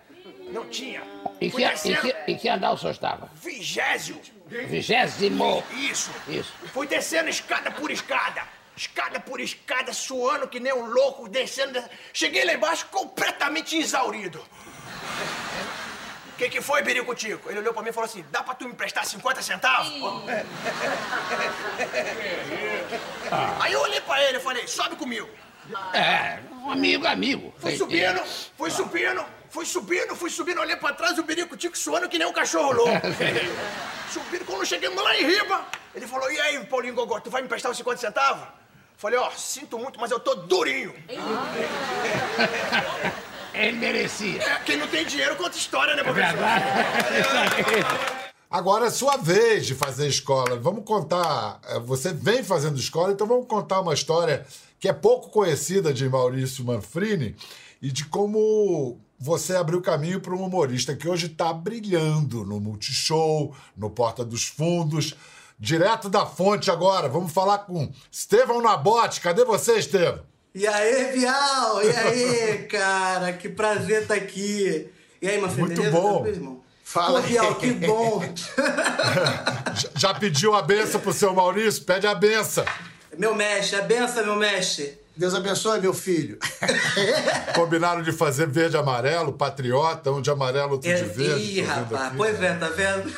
Não 0.51 0.67
tinha. 0.69 1.03
E 1.39 1.51
que, 1.51 1.57
descendo... 1.59 2.07
e, 2.07 2.13
que, 2.13 2.31
e 2.33 2.35
que 2.37 2.49
andar 2.49 2.73
o 2.73 2.79
senhor 2.79 2.93
estava? 2.93 3.31
Vigésimo. 3.35 4.21
Vigésimo. 4.47 5.63
Isso. 5.77 6.11
Isso. 6.27 6.53
Fui 6.73 6.87
descendo 6.87 7.29
escada 7.29 7.71
por 7.71 7.91
escada. 7.91 8.43
Escada 8.75 9.21
por 9.21 9.39
escada, 9.39 9.93
suando 9.93 10.49
que 10.49 10.59
nem 10.59 10.73
um 10.73 10.87
louco, 10.87 11.29
descendo. 11.29 11.83
Cheguei 12.15 12.47
lá 12.47 12.55
embaixo 12.55 12.87
completamente 12.87 13.77
exaurido 13.77 14.43
que, 16.41 16.49
que 16.49 16.61
foi, 16.63 16.81
Biricutico? 16.83 17.51
Ele 17.51 17.59
olhou 17.59 17.75
pra 17.75 17.83
mim 17.83 17.91
e 17.91 17.93
falou 17.93 18.09
assim: 18.09 18.25
dá 18.31 18.43
pra 18.43 18.55
tu 18.55 18.65
me 18.65 18.73
emprestar 18.73 19.05
50 19.05 19.43
centavos? 19.43 19.93
Ah. 23.31 23.59
Aí 23.61 23.73
eu 23.73 23.81
olhei 23.81 24.01
pra 24.01 24.23
ele 24.25 24.39
e 24.39 24.41
falei: 24.41 24.67
sobe 24.67 24.97
comigo. 24.97 25.29
É, 25.93 26.41
um 26.65 26.71
amigo, 26.71 27.07
amigo. 27.07 27.55
Fui 27.59 27.77
subindo, 27.77 28.21
fui 28.57 28.71
subindo, 28.71 29.25
fui 29.51 29.67
subindo, 29.67 30.17
fui 30.17 30.31
subindo, 30.31 30.61
olhei 30.61 30.77
pra 30.77 30.93
trás, 30.95 31.19
o 31.19 31.23
Biricutico 31.23 31.79
suando 31.79 32.09
que 32.09 32.19
nem 32.19 32.27
um 32.27 32.33
cachorro 32.33 32.73
louco. 32.73 32.91
subindo, 34.11 34.45
quando 34.47 34.67
chegamos 34.67 35.01
lá 35.03 35.17
em 35.17 35.27
riba, 35.27 35.65
ele 35.95 36.07
falou: 36.07 36.31
e 36.33 36.41
aí, 36.41 36.65
Paulinho 36.65 36.95
Gogó, 36.95 37.21
tu 37.21 37.31
vai 37.31 37.43
me 37.43 37.47
emprestar 37.47 37.71
os 37.71 37.77
50 37.77 38.01
centavos? 38.01 38.49
Falei, 38.97 39.19
ó, 39.19 39.29
oh, 39.29 39.39
sinto 39.39 39.79
muito, 39.79 39.99
mas 40.01 40.11
eu 40.11 40.21
tô 40.21 40.35
durinho. 40.35 40.95
Ele 43.55 43.79
merecia. 43.79 44.43
É, 44.43 44.59
quem 44.61 44.77
não 44.77 44.87
tem 44.87 45.05
dinheiro 45.07 45.37
conta 45.37 45.57
história, 45.57 45.95
né, 45.95 46.03
professor? 46.03 46.39
É 46.39 47.63
verdade. 47.63 48.21
Agora 48.51 48.87
é 48.87 48.91
sua 48.91 49.17
vez 49.17 49.65
de 49.67 49.75
fazer 49.75 50.09
escola. 50.09 50.57
Vamos 50.57 50.85
contar. 50.85 51.61
É, 51.69 51.79
você 51.79 52.13
vem 52.13 52.43
fazendo 52.43 52.79
escola, 52.79 53.13
então 53.13 53.27
vamos 53.27 53.47
contar 53.47 53.81
uma 53.81 53.95
história 53.95 54.45
que 54.79 54.89
é 54.89 54.93
pouco 54.93 55.31
conhecida 55.31 55.93
de 55.93 56.09
Maurício 56.09 56.65
Manfrini 56.65 57.37
e 57.81 57.93
de 57.93 58.07
como 58.07 58.99
você 59.19 59.55
abriu 59.55 59.81
caminho 59.83 60.21
para 60.21 60.35
um 60.35 60.43
humorista 60.43 60.97
que 60.97 61.09
hoje 61.09 61.27
está 61.27 61.53
brilhando 61.53 62.45
no 62.45 62.59
Multishow, 62.59 63.55
no 63.77 63.91
Porta 63.91 64.25
dos 64.25 64.47
Fundos. 64.47 65.15
Direto 65.59 66.09
da 66.09 66.25
fonte 66.25 66.71
agora, 66.71 67.07
vamos 67.07 67.31
falar 67.31 67.59
com 67.59 67.93
Estevão 68.11 68.63
Nabote. 68.63 69.21
Cadê 69.21 69.45
você, 69.45 69.79
Estevão? 69.79 70.30
E 70.55 70.67
aí, 70.67 71.13
Vial? 71.13 71.83
E 71.85 71.91
aí, 71.97 72.59
cara? 72.71 73.33
Que 73.33 73.49
prazer 73.49 74.03
estar 74.03 74.15
tá 74.17 74.21
aqui. 74.21 74.89
E 75.23 75.29
aí, 75.29 75.41
Manfrim, 75.41 75.61
Muito 75.61 75.77
beleza? 75.77 75.97
bom. 75.97 76.27
Irmão? 76.27 76.61
Fala 76.83 77.21
Pô. 77.23 77.29
Bial, 77.29 77.55
que 77.55 77.71
bom. 77.73 78.21
Já- 79.75 79.89
Já 79.97 80.15
pediu 80.15 80.55
a 80.55 80.63
benção 80.63 81.01
pro 81.01 81.13
seu 81.13 81.33
Maurício? 81.33 81.85
Pede 81.85 82.07
a 82.07 82.15
benção. 82.15 82.65
meu 83.17 83.35
mestre, 83.35 83.77
a 83.79 83.83
benção, 83.83 84.25
meu 84.25 84.35
mestre. 84.37 84.99
Deus 85.17 85.35
abençoe, 85.35 85.81
meu 85.81 85.93
filho. 85.95 86.39
Combinaram 87.55 88.03
de 88.03 88.11
fazer 88.11 88.47
verde 88.49 88.75
e 88.77 88.79
amarelo, 88.79 89.33
patriota, 89.35 90.11
um 90.11 90.21
de 90.23 90.31
amarelo, 90.31 90.73
outro 90.73 90.89
de 90.89 90.95
É, 90.95 91.05
verde. 91.05 91.59
Ih, 91.59 91.61
rapaz, 91.63 92.07
aqui. 92.07 92.17
pois 92.17 92.43
é, 92.43 92.55
tá 92.55 92.69
vendo? 92.71 93.13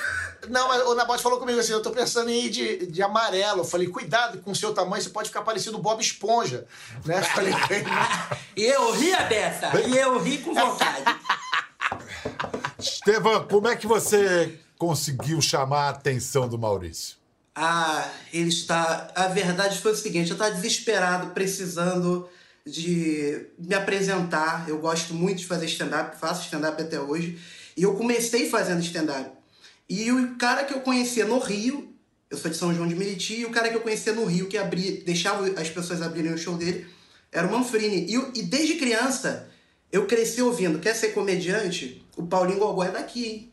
Não, 0.49 0.69
mas 0.69 0.83
o 0.83 0.95
Nabote 0.95 1.23
falou 1.23 1.39
comigo 1.39 1.59
assim, 1.61 1.73
eu 1.73 1.83
tô 1.83 1.91
pensando 1.91 2.29
em 2.29 2.47
ir 2.47 2.51
de, 2.51 2.87
de 2.87 3.03
amarelo. 3.03 3.61
Eu 3.61 3.65
falei, 3.65 3.87
cuidado 3.89 4.39
com 4.39 4.51
o 4.51 4.57
seu 4.57 4.75
tamanho, 4.75 5.03
você 5.03 5.11
pode 5.11 5.29
ficar 5.29 5.43
parecido 5.43 5.79
o 5.79 5.81
Bob 5.81 6.01
Esponja. 6.01 6.67
Né? 7.05 7.19
Eu 7.19 7.25
Falei, 7.25 7.55
E 8.57 8.65
eu 8.65 8.93
ri 8.93 9.15
a 9.15 9.23
beça, 9.25 9.71
e 9.87 9.97
eu 9.97 10.19
ri 10.21 10.39
com 10.39 10.55
vontade. 10.55 11.05
Estevam, 12.79 13.47
como 13.47 13.69
é 13.69 13.77
que 13.77 13.87
você 13.87 14.59
conseguiu 14.77 15.41
chamar 15.41 15.87
a 15.87 15.89
atenção 15.91 16.49
do 16.49 16.59
Maurício? 16.59 17.17
Ah, 17.55 18.09
ele 18.33 18.49
está. 18.49 19.09
A 19.15 19.29
verdade 19.29 19.79
foi 19.79 19.93
o 19.93 19.97
seguinte: 19.97 20.31
eu 20.31 20.35
estava 20.35 20.51
desesperado, 20.51 21.29
precisando 21.29 22.29
de 22.67 23.47
me 23.59 23.75
apresentar. 23.75 24.69
Eu 24.69 24.79
gosto 24.79 25.15
muito 25.15 25.39
de 25.39 25.47
fazer 25.47 25.67
stand-up, 25.67 26.19
faço 26.19 26.45
stand-up 26.45 26.81
até 26.81 26.99
hoje. 26.99 27.39
E 27.77 27.83
eu 27.83 27.95
comecei 27.95 28.49
fazendo 28.49 28.81
stand-up. 28.81 29.42
E 29.89 30.11
o 30.11 30.37
cara 30.37 30.65
que 30.65 30.73
eu 30.73 30.81
conhecia 30.81 31.25
no 31.25 31.39
Rio, 31.39 31.95
eu 32.31 32.39
sou 32.39 32.51
de 32.51 32.57
São 32.57 32.75
João 32.75 32.89
de 32.89 32.95
Meriti, 32.95 33.41
e 33.41 33.45
o 33.45 33.51
cara 33.51 33.69
que 33.69 33.77
eu 33.77 33.81
conhecia 33.81 34.13
no 34.13 34.25
Rio, 34.25 34.49
que 34.49 34.57
abria, 34.57 35.03
deixava 35.05 35.47
as 35.61 35.69
pessoas 35.69 36.01
abrirem 36.01 36.33
o 36.33 36.39
show 36.39 36.57
dele, 36.57 36.87
era 37.31 37.47
o 37.47 37.51
Manfrini. 37.51 38.07
E, 38.09 38.41
e 38.41 38.43
desde 38.43 38.75
criança, 38.75 39.49
eu 39.91 40.07
cresci 40.07 40.41
ouvindo: 40.41 40.79
quer 40.79 40.95
ser 40.95 41.09
comediante? 41.09 42.05
O 42.17 42.27
Paulinho 42.27 42.59
Gogó 42.59 42.85
é 42.85 42.91
daqui, 42.91 43.27
hein? 43.27 43.53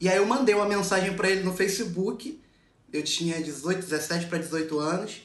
E 0.00 0.08
aí 0.08 0.16
eu 0.16 0.26
mandei 0.26 0.54
uma 0.54 0.66
mensagem 0.66 1.14
pra 1.14 1.30
ele 1.30 1.42
no 1.42 1.54
Facebook. 1.54 2.40
Eu 2.92 3.02
tinha 3.02 3.42
18, 3.42 3.80
17 3.80 4.26
para 4.26 4.38
18 4.38 4.78
anos. 4.78 5.22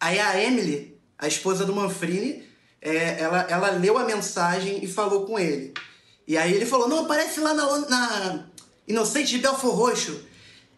Aí 0.00 0.18
a 0.18 0.42
Emily, 0.42 0.98
a 1.18 1.26
esposa 1.26 1.64
do 1.64 1.74
Manfrini, 1.74 2.44
é, 2.80 3.20
ela, 3.20 3.40
ela 3.42 3.70
leu 3.70 3.98
a 3.98 4.04
mensagem 4.04 4.82
e 4.82 4.86
falou 4.86 5.26
com 5.26 5.38
ele. 5.38 5.74
E 6.26 6.36
aí 6.36 6.52
ele 6.52 6.66
falou: 6.66 6.88
Não, 6.88 7.04
aparece 7.04 7.40
lá 7.40 7.54
na, 7.54 7.78
na 7.88 8.46
Inocente 8.86 9.30
de 9.30 9.38
Belfor 9.38 9.74
Roxo. 9.74 10.20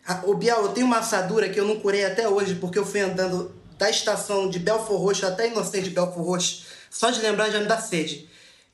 Ah, 0.06 0.22
Ô 0.24 0.34
Biel, 0.34 0.62
eu 0.62 0.68
tenho 0.70 0.86
uma 0.86 0.98
assadura 0.98 1.48
que 1.48 1.60
eu 1.60 1.66
não 1.66 1.78
curei 1.80 2.04
até 2.04 2.28
hoje, 2.28 2.54
porque 2.54 2.78
eu 2.78 2.86
fui 2.86 3.00
andando 3.00 3.54
da 3.78 3.90
estação 3.90 4.48
de 4.48 4.58
Belfor 4.58 4.98
Roxo 5.00 5.26
até 5.26 5.48
Inocente 5.48 5.84
de 5.84 5.90
Belfor 5.90 6.24
Roxo. 6.24 6.64
Só 6.90 7.10
de 7.10 7.20
lembrar 7.20 7.50
já 7.50 7.60
me 7.60 7.66
dá 7.66 7.78
sede. 7.78 8.28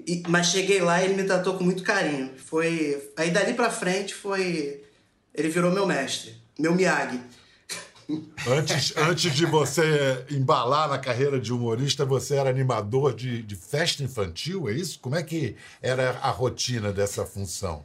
E- 0.06 0.22
mas 0.28 0.48
cheguei 0.48 0.80
lá 0.80 1.00
e 1.02 1.06
ele 1.06 1.14
me 1.14 1.24
tratou 1.24 1.54
com 1.54 1.64
muito 1.64 1.82
carinho. 1.82 2.30
Foi. 2.36 3.10
Aí 3.16 3.30
dali 3.30 3.54
pra 3.54 3.70
frente 3.70 4.14
foi. 4.14 4.82
Ele 5.34 5.48
virou 5.48 5.72
meu 5.72 5.86
mestre, 5.86 6.36
meu 6.58 6.72
Miyagi. 6.74 7.20
Antes, 8.46 8.92
antes 8.98 9.34
de 9.34 9.46
você 9.46 10.24
embalar 10.30 10.88
na 10.88 10.98
carreira 10.98 11.40
de 11.40 11.52
humorista, 11.52 12.04
você 12.04 12.36
era 12.36 12.50
animador 12.50 13.14
de, 13.14 13.42
de 13.42 13.56
festa 13.56 14.02
infantil, 14.02 14.68
é 14.68 14.72
isso? 14.72 14.98
Como 15.00 15.16
é 15.16 15.22
que 15.22 15.56
era 15.82 16.10
a 16.22 16.30
rotina 16.30 16.92
dessa 16.92 17.24
função? 17.24 17.84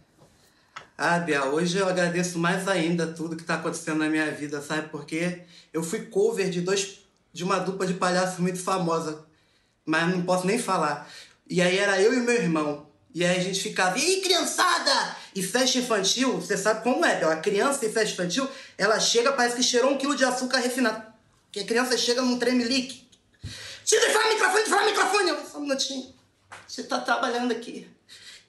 Ah, 1.01 1.17
Bia, 1.17 1.45
hoje 1.45 1.77
eu 1.77 1.87
agradeço 1.87 2.37
mais 2.37 2.67
ainda 2.67 3.07
tudo 3.07 3.37
que 3.37 3.45
tá 3.45 3.53
acontecendo 3.53 3.99
na 3.99 4.09
minha 4.09 4.29
vida, 4.31 4.61
sabe? 4.61 4.89
Porque 4.89 5.43
eu 5.71 5.81
fui 5.81 6.01
cover 6.07 6.49
de 6.49 6.59
dois 6.59 6.99
de 7.31 7.41
uma 7.41 7.57
dupla 7.57 7.87
de 7.87 7.93
palhaços 7.93 8.39
muito 8.39 8.61
famosa, 8.61 9.25
mas 9.85 10.13
não 10.13 10.23
posso 10.23 10.45
nem 10.45 10.59
falar. 10.59 11.09
E 11.49 11.61
aí 11.61 11.77
era 11.77 12.01
eu 12.01 12.13
e 12.13 12.17
meu 12.17 12.35
irmão. 12.35 12.85
E 13.15 13.23
aí 13.23 13.37
a 13.37 13.39
gente 13.39 13.61
ficava, 13.61 13.97
e 13.97 14.01
aí, 14.01 14.19
criançada? 14.19 15.15
E 15.33 15.41
festa 15.41 15.77
infantil, 15.77 16.33
você 16.33 16.57
sabe 16.57 16.83
como 16.83 17.05
é, 17.05 17.17
Bel? 17.17 17.31
A 17.31 17.37
criança 17.37 17.85
em 17.85 17.93
festa 17.93 18.15
infantil, 18.15 18.49
ela 18.77 18.99
chega, 18.99 19.31
parece 19.31 19.55
que 19.55 19.63
cheirou 19.63 19.91
um 19.91 19.97
quilo 19.97 20.17
de 20.17 20.25
açúcar 20.25 20.57
refinado. 20.57 21.01
Porque 21.45 21.61
a 21.61 21.65
criança 21.65 21.97
chega 21.97 22.21
num 22.21 22.37
tremelique. 22.37 23.07
Tira, 23.85 24.11
fala 24.11 24.25
o 24.25 24.33
microfone, 24.33 24.65
fala 24.65 24.85
microfone. 24.85 25.49
Só 25.49 25.59
um 25.59 25.61
minutinho. 25.61 26.13
Você 26.67 26.83
tá 26.83 26.99
trabalhando 26.99 27.53
aqui. 27.53 27.87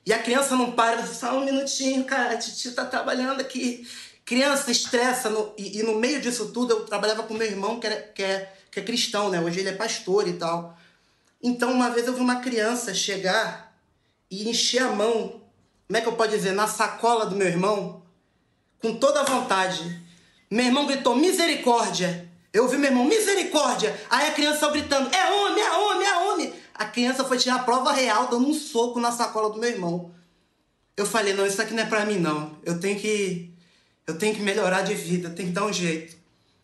E 0.07 0.13
a 0.13 0.19
criança 0.19 0.57
não 0.57 0.73
para, 0.73 1.07
só 1.07 1.39
um 1.39 1.45
minutinho, 1.45 2.05
cara, 2.05 2.33
a 2.35 2.37
titi 2.37 2.71
tá 2.73 2.85
trabalhando 2.85 3.41
aqui. 3.41 3.87
Criança 4.25 4.71
estressa, 4.71 5.29
no- 5.29 5.53
e, 5.59 5.79
e 5.79 5.83
no 5.83 5.97
meio 5.97 6.21
disso 6.21 6.53
tudo 6.53 6.73
eu 6.73 6.81
trabalhava 6.87 7.23
com 7.25 7.35
meu 7.35 7.47
irmão, 7.47 7.79
que, 7.79 7.87
era, 7.87 7.97
que, 7.97 8.23
é, 8.23 8.53
que 8.71 8.81
é 8.81 8.83
cristão, 8.83 9.29
né? 9.29 9.41
Hoje 9.41 9.61
ele 9.61 9.69
é 9.71 9.73
pastor 9.75 10.27
e 10.29 10.35
tal. 10.35 10.77
Então, 11.43 11.73
uma 11.73 11.91
vez 11.91 12.07
eu 12.07 12.15
vi 12.15 12.21
uma 12.21 12.37
criança 12.37 12.95
chegar 12.95 13.75
e 14.31 14.49
encher 14.49 14.83
a 14.83 14.93
mão, 14.93 15.41
como 15.87 15.97
é 15.97 16.01
que 16.01 16.09
eu 16.09 16.13
posso 16.13 16.31
dizer, 16.31 16.53
na 16.53 16.67
sacola 16.69 17.27
do 17.27 17.35
meu 17.35 17.47
irmão, 17.47 18.03
com 18.81 18.95
toda 18.95 19.21
a 19.21 19.25
vontade. 19.25 20.01
Meu 20.51 20.65
irmão 20.67 20.87
gritou, 20.87 21.17
misericórdia. 21.17 22.29
Eu 22.53 22.65
ouvi 22.65 22.77
meu 22.79 22.91
irmão, 22.91 23.05
misericórdia. 23.05 23.99
Aí 24.11 24.29
a 24.29 24.33
criança 24.33 24.69
gritando, 24.71 25.15
é 25.15 25.31
homem, 25.33 25.63
é 25.65 25.71
homem. 25.73 25.90
A 26.81 26.87
criança 26.87 27.23
foi 27.27 27.37
tirar 27.37 27.57
a 27.57 27.63
prova 27.63 27.93
real, 27.93 28.29
dando 28.29 28.49
um 28.49 28.55
soco 28.55 28.99
na 28.99 29.13
sacola 29.13 29.51
do 29.51 29.59
meu 29.59 29.69
irmão. 29.69 30.11
Eu 30.97 31.05
falei, 31.05 31.35
não, 31.35 31.45
isso 31.45 31.61
aqui 31.61 31.75
não 31.75 31.83
é 31.83 31.87
pra 31.87 32.07
mim, 32.07 32.19
não. 32.19 32.57
Eu 32.65 32.81
tenho 32.81 32.99
que. 32.99 33.55
Eu 34.07 34.17
tenho 34.17 34.35
que 34.35 34.41
melhorar 34.41 34.81
de 34.81 34.95
vida, 34.95 35.29
eu 35.29 35.35
tenho 35.35 35.51
que 35.51 35.55
dar 35.55 35.67
um 35.67 35.73
jeito. 35.75 36.17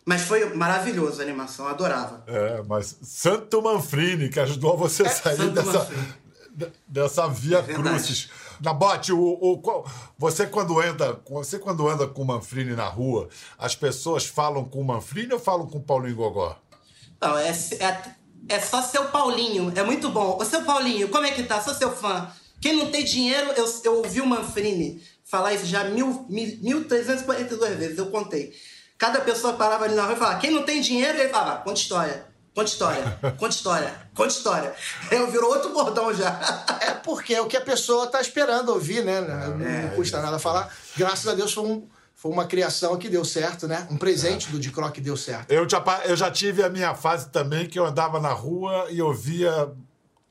Mas 0.07 0.23
foi 0.23 0.55
maravilhoso 0.55 1.21
a 1.21 1.23
animação, 1.23 1.69
adorava. 1.69 2.25
É, 2.27 2.63
mas 2.67 2.97
Santo 3.03 3.61
Manfrini, 3.61 4.31
que 4.31 4.41
ajudou 4.41 4.75
você 4.75 5.03
a 5.03 5.11
sair 5.11 5.37
Santo 5.37 5.53
dessa, 5.53 5.79
Manfrini. 5.81 6.73
dessa 6.89 7.29
via 7.29 7.61
verdade. 7.61 7.89
crucis. 7.91 8.31
Nabote, 8.59 9.13
o, 9.13 9.19
o, 9.21 9.85
você, 10.17 10.47
quando 10.47 10.81
anda, 10.81 11.21
você 11.29 11.59
quando 11.59 11.87
anda 11.87 12.07
com 12.07 12.23
o 12.23 12.25
Manfrini 12.25 12.75
na 12.75 12.87
rua, 12.87 13.29
as 13.59 13.77
pessoas 13.77 14.25
falam 14.25 14.65
com 14.65 14.81
o 14.81 14.85
Manfrini 14.85 15.35
ou 15.35 15.39
falam 15.39 15.67
com 15.67 15.77
o 15.77 15.83
Paulinho 15.83 16.17
Gogó? 16.17 16.57
Não, 17.21 17.37
é, 17.37 17.51
é, 17.51 18.17
é 18.49 18.61
só 18.61 18.83
seu 18.83 19.07
Paulinho, 19.07 19.73
é 19.75 19.83
muito 19.83 20.09
bom. 20.11 20.39
Ô, 20.41 20.45
seu 20.45 20.63
Paulinho, 20.63 21.09
como 21.09 21.27
é 21.27 21.31
que 21.31 21.43
tá? 21.43 21.61
Sou 21.61 21.75
seu 21.75 21.91
fã. 21.95 22.29
Quem 22.61 22.75
não 22.77 22.91
tem 22.91 23.05
dinheiro, 23.05 23.53
eu, 23.57 23.65
eu 23.85 23.97
ouvi 23.99 24.21
o 24.21 24.27
Manfrini 24.27 25.03
falar 25.25 25.53
isso 25.55 25.67
já 25.67 25.85
mil, 25.85 26.25
mil, 26.29 26.57
1342 26.63 27.79
vezes, 27.79 27.99
eu 27.99 28.07
contei. 28.11 28.53
Cada 28.97 29.21
pessoa 29.21 29.55
parava 29.55 29.85
ali 29.85 29.95
na 29.95 30.03
rua 30.05 30.15
e 30.15 30.19
falava, 30.19 30.39
quem 30.39 30.51
não 30.51 30.63
tem 30.63 30.81
dinheiro, 30.81 31.19
ele 31.19 31.29
falava, 31.29 31.59
conta 31.63 31.79
história, 31.81 32.27
conta 32.55 32.71
história, 32.71 33.19
conta 33.39 33.55
história, 33.55 34.09
conta 34.15 34.29
história. 34.33 34.75
Eu 35.11 35.31
virou 35.31 35.51
outro 35.51 35.71
bordão 35.73 36.15
já. 36.15 36.41
É 36.87 36.93
porque 36.93 37.35
é 37.35 37.41
o 37.41 37.47
que 37.47 37.57
a 37.57 37.61
pessoa 37.61 38.07
tá 38.07 38.21
esperando 38.21 38.71
ouvir, 38.71 39.05
né? 39.05 39.21
Não, 39.21 39.59
não 39.59 39.89
custa 39.97 40.21
nada 40.23 40.39
falar. 40.39 40.73
Graças 40.97 41.27
a 41.27 41.35
Deus 41.35 41.53
foi, 41.53 41.65
um- 41.65 41.87
foi 42.27 42.33
uma 42.33 42.47
criação 42.47 42.97
que 42.97 43.09
deu 43.09 43.25
certo, 43.25 43.69
né? 43.69 43.87
Um 43.91 43.97
presente 43.97 44.51
do 44.51 44.59
Dicro 44.59 44.91
que 44.91 45.01
deu 45.01 45.17
certo. 45.17 45.51
Eu 45.51 45.69
já, 45.69 45.83
eu 46.05 46.17
já 46.17 46.31
tive 46.31 46.63
a 46.63 46.69
minha 46.69 46.95
fase 46.95 47.31
também, 47.31 47.67
que 47.67 47.79
eu 47.79 47.87
andava 47.87 48.21
na 48.21 48.31
rua 48.33 48.87
e 48.91 49.01
ouvia. 49.01 49.71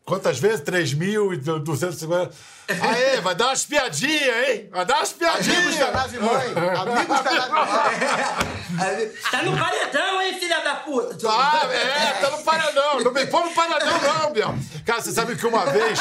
Quantas 0.03 0.37
vezes? 0.37 0.61
3.250. 0.61 2.31
Aê, 2.67 3.21
vai 3.21 3.33
dar 3.33 3.47
umas 3.47 3.65
piadinhas, 3.65 4.49
hein? 4.49 4.69
Vai 4.71 4.85
dar 4.85 4.97
umas 4.97 5.13
piadinhas! 5.13 5.57
Amigos 5.57 5.79
da 5.79 5.91
nave 5.91 6.19
mãe! 6.19 6.45
Amigos 6.79 7.21
da 7.21 7.31
nave 7.33 7.51
mãe! 7.71 9.11
tá 9.31 9.43
no 9.43 9.57
paredão, 9.57 10.21
hein, 10.21 10.39
filha 10.39 10.59
da 10.61 10.75
puta? 10.75 11.27
Ah, 11.27 11.67
é, 11.71 12.11
tá 12.21 12.29
no 12.29 12.43
paredão. 12.43 12.99
Não 12.99 13.11
me 13.13 13.25
põe 13.25 13.45
no 13.45 13.51
paredão, 13.51 14.01
não, 14.01 14.31
Biel. 14.31 14.55
Cara, 14.85 15.01
você 15.01 15.11
sabe 15.11 15.35
que 15.35 15.47
uma 15.47 15.65
vez. 15.65 15.99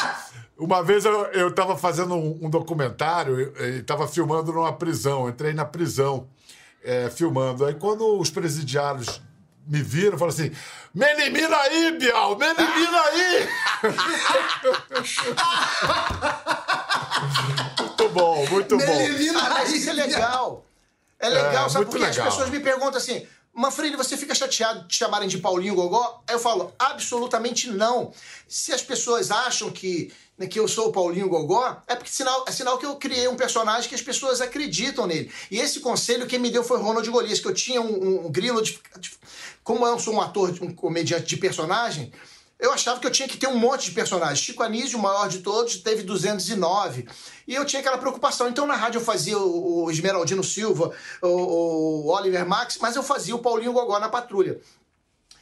Uma 0.56 0.82
vez 0.82 1.04
eu, 1.04 1.25
eu 1.26 1.52
tava 1.52 1.76
fazendo 1.76 2.14
um, 2.14 2.38
um 2.42 2.50
documentário 2.50 3.52
e, 3.58 3.78
e 3.78 3.82
tava 3.82 4.06
filmando 4.06 4.52
numa 4.52 4.73
prisão. 4.73 5.28
Entrei 5.28 5.52
na 5.52 5.64
prisão 5.64 6.28
é, 6.82 7.11
filmando. 7.11 7.64
Aí 7.64 7.75
quando 7.75 8.18
os 8.18 8.30
presidiários 8.30 9.20
me 9.66 9.82
viram, 9.82 10.16
falaram 10.18 10.34
assim: 10.34 10.52
me 10.94 11.04
elimina 11.06 11.56
aí, 11.56 11.99
Biel, 11.99 12.37
me 12.38 12.46
elimina 12.46 13.00
aí! 13.00 13.49
muito 17.80 18.08
bom, 18.11 18.46
muito 18.46 18.78
bom. 18.78 19.06
Ah, 19.37 19.50
mas 19.54 19.73
isso 19.73 19.90
é 19.90 19.92
legal. 19.92 20.64
É 21.18 21.28
legal, 21.28 21.66
É, 21.66 21.68
sabe? 21.68 21.84
Porque 21.87 21.99
legal. 21.99 22.28
as 22.28 22.34
pessoas 22.34 22.50
me 22.50 22.61
perguntam 22.61 22.96
assim, 22.99 23.26
Manfredi, 23.54 23.96
você 23.96 24.16
fica 24.16 24.34
chateado 24.34 24.82
de 24.82 24.88
te 24.88 24.96
chamarem 24.96 25.28
de 25.28 25.38
Paulinho 25.38 25.76
Gogó? 25.76 26.23
Aí 26.26 26.34
eu 26.34 26.40
falo, 26.40 26.73
absolutamente 26.76 27.70
não. 27.70 28.12
Se 28.49 28.73
as 28.73 28.82
pessoas 28.82 29.30
acham 29.30 29.70
que, 29.70 30.12
né, 30.37 30.46
que 30.49 30.58
eu 30.58 30.66
sou 30.66 30.88
o 30.88 30.92
Paulinho 30.92 31.28
Gogó, 31.28 31.80
é 31.87 31.94
porque 31.94 32.11
sinal, 32.11 32.44
é 32.49 32.50
sinal 32.50 32.78
que 32.78 32.84
eu 32.87 32.96
criei 32.96 33.28
um 33.28 33.37
personagem 33.37 33.88
que 33.88 33.94
as 33.94 34.02
pessoas 34.02 34.40
acreditam 34.40 35.06
nele. 35.06 35.30
E 35.50 35.61
esse 35.61 35.78
conselho 35.78 36.26
quem 36.26 36.40
me 36.40 36.50
deu 36.50 36.64
foi 36.64 36.78
Ronald 36.78 37.08
Golias, 37.08 37.38
que 37.38 37.46
eu 37.46 37.54
tinha 37.54 37.80
um, 37.80 37.87
um, 37.92 38.26
um 38.26 38.32
grilo 38.32 38.61
de, 38.61 38.78
de- 38.99 39.12
Como 39.62 39.87
eu 39.87 39.99
sou 40.00 40.14
um 40.14 40.20
ator, 40.20 40.52
um 40.61 40.75
comediante 40.75 41.26
de 41.26 41.37
personagem, 41.37 42.12
eu 42.58 42.73
achava 42.73 43.00
que 43.00 43.06
eu 43.06 43.11
tinha 43.11 43.28
que 43.28 43.37
ter 43.37 43.46
um 43.46 43.58
monte 43.58 43.87
de 43.87 43.90
personagens. 43.90 44.38
Chico 44.38 44.62
Anísio, 44.62 44.99
o 44.99 45.02
maior 45.02 45.28
de 45.28 45.40
todos, 45.40 45.76
teve 45.76 46.02
209. 46.02 47.06
E 47.46 47.54
eu 47.54 47.64
tinha 47.64 47.80
aquela 47.80 47.99
preocupação. 47.99 48.49
Então, 48.49 48.66
na 48.66 48.76
rádio, 48.76 48.99
eu 48.99 49.04
fazia 49.04 49.38
o, 49.38 49.90
Esmeraldino 49.90 50.42
Silva, 50.42 50.92
o, 51.20 52.11
Oliver 52.11 52.46
Max, 52.46 52.78
mas 52.80 52.96
eu 52.96 53.02
fazia 53.02 53.34
o 53.34 53.40
Paulinho 53.40 53.73
Gogó 53.73 53.99
na 53.99 54.08
patrulha. 54.08 54.61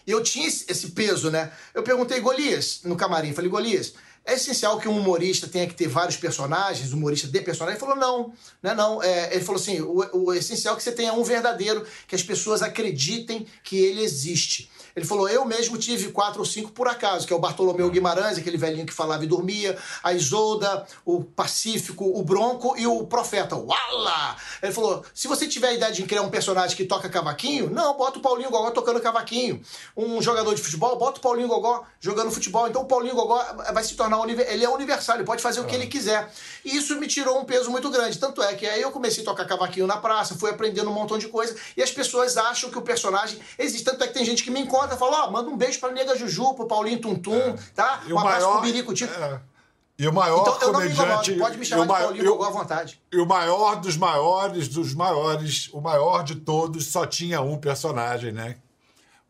E 0.07 0.11
eu 0.11 0.23
tinha 0.23 0.49
esse, 0.49 0.90
peso, 0.90 1.31
né? 1.31 1.52
Eu 1.75 1.83
perguntei, 1.83 2.19
Golias, 2.19 2.81
no 2.85 2.97
camarim, 2.97 3.33
falei, 3.33 3.49
Golias, 3.49 3.95
é 4.25 4.35
essencial 4.35 4.78
que 4.78 4.88
um 4.88 4.99
humorista 4.99 5.47
tenha 5.47 5.66
que 5.66 5.75
ter 5.75 5.88
vários 5.88 6.16
personagens, 6.16 6.92
humorista 6.92 7.28
de 7.28 7.40
personagem. 7.40 7.78
Ele 7.78 7.81
falou, 7.81 7.97
não, 7.97 8.33
não 8.62 8.71
é 8.71 8.75
não. 8.75 9.02
É, 9.02 9.35
ele 9.35 9.45
falou 9.45 9.61
assim, 9.61 9.81
o, 9.81 10.25
o 10.25 10.35
essencial 10.35 10.75
é 10.75 10.76
que 10.76 10.83
você 10.83 10.92
tenha 10.92 11.12
um 11.12 11.23
verdadeiro, 11.23 11.87
que 12.07 12.14
as 12.14 12.23
pessoas 12.23 12.62
acreditem 12.62 13.47
que 13.62 13.76
ele 13.76 14.02
existe. 14.02 14.71
Ele 14.95 15.07
falou: 15.07 15.29
Eu 15.29 15.45
mesmo 15.45 15.79
tive 15.79 16.11
quatro 16.13 16.41
ou 16.41 16.47
cinco 16.47 16.71
por 16.71 16.89
acaso, 16.89 17.27
que 17.27 17.33
é 17.33 17.37
o 17.37 17.39
Bartolomeu 17.39 17.91
Guimarães, 17.91 18.39
aquele 18.39 18.57
velhinho 18.57 18.87
que 18.87 18.93
falava 18.93 19.25
e 19.25 19.27
dormia, 19.27 19.79
a 20.03 20.13
Isolda, 20.13 20.87
o 21.05 21.25
Pacífico, 21.25 22.05
o 22.05 22.23
Bronco 22.23 22.75
e 22.77 22.87
o 22.87 23.07
Profeta. 23.07 23.57
Uala! 23.57 24.37
Ele 24.63 24.73
falou: 24.73 25.05
Se 25.15 25.29
você 25.29 25.47
tiver 25.47 25.69
a 25.69 25.73
ideia 25.73 25.93
de 25.93 26.03
criar 26.05 26.23
um 26.23 26.31
personagem 26.31 26.77
que 26.77 26.85
toca 26.85 27.09
cavaquinho, 27.09 27.71
não, 27.71 27.97
bota 27.97 28.19
o 28.19 28.23
Paulinho 28.23 28.51
Gogó 28.51 28.71
tocando 28.71 29.01
cavaquinho. 29.01 29.61
Um 29.97 30.21
jogador 30.21 30.55
de 30.55 30.63
futebol, 30.63 30.97
bota 30.99 31.19
o 31.19 31.23
Paulinho 31.23 31.49
Gogó 31.49 31.85
jogando 32.01 32.31
futebol. 32.31 32.69
Então 32.69 32.83
o 32.83 32.87
Paulinho 32.87 33.15
Gogó 33.15 33.43
vai 33.73 33.83
se 33.83 33.95
tornar. 33.95 34.13
Ele 34.29 34.65
é 34.65 34.69
universal, 34.69 35.17
ele 35.17 35.25
pode 35.25 35.43
fazer 35.43 35.61
o 35.61 35.65
que 35.65 35.75
ele 35.75 35.87
quiser. 35.87 36.31
E 36.65 36.77
isso 36.77 36.97
me 36.99 37.07
tirou 37.07 37.39
um 37.39 37.45
peso 37.45 37.71
muito 37.71 37.91
grande. 37.91 38.19
Tanto 38.19 38.43
é 38.43 38.55
que 38.55 38.67
aí 38.67 38.83
eu 38.83 38.91
comecei 38.91 39.23
a 39.23 39.27
tocar 39.27 39.45
cavaquinho 39.47 39.87
na 39.87 39.97
praça, 39.97 40.35
fui 40.35 40.51
aprendendo 40.51 40.91
um 40.91 40.93
montão 40.93 41.19
de 41.19 41.29
coisa, 41.29 41.57
e 41.77 41.83
as 41.83 41.91
pessoas 41.91 42.37
acham 42.37 42.71
que 42.71 42.79
o 42.79 42.83
personagem 42.83 43.39
existe. 43.59 43.85
Tanto 43.85 44.05
é 44.05 44.07
que 44.07 44.15
tem 44.15 44.25
gente 44.25 44.45
que 44.45 44.51
me 44.51 44.61
encontra 44.61 44.82
conta, 44.83 44.97
falou, 44.97 45.15
ó, 45.15 45.31
manda 45.31 45.49
um 45.49 45.57
beijo 45.57 45.79
pra 45.81 45.91
Nega 45.91 46.17
Juju, 46.17 46.55
pro 46.55 46.67
Paulinho 46.67 47.01
Tuntum, 47.01 47.35
é. 47.35 47.55
tá? 47.75 48.03
E 48.07 48.12
um 48.12 48.19
abraço 48.19 48.41
maior, 48.41 48.53
pro 48.61 48.62
Birico 48.62 48.95
Tico. 48.95 49.12
É. 49.12 49.41
E 49.99 50.09
o 50.09 50.12
maior 50.12 50.41
então, 50.41 50.55
eu 50.55 50.73
comediante... 50.73 50.97
Não 50.97 51.07
me 51.07 51.12
incomodo, 51.12 51.39
pode 51.39 51.59
me 51.59 51.65
chamar 51.65 51.83
de 51.83 51.89
Paulinho 51.89 52.25
eu, 52.25 52.43
à 52.43 52.51
vontade. 52.51 53.01
E 53.12 53.19
o 53.19 53.27
maior 53.27 53.77
dos 53.77 53.97
maiores, 53.97 54.69
dos 54.69 54.95
maiores, 54.95 55.69
o 55.73 55.81
maior 55.81 56.25
de 56.25 56.37
todos, 56.37 56.87
só 56.87 57.07
tinha 57.07 57.41
um 57.41 57.57
personagem, 57.57 58.33
né? 58.33 58.57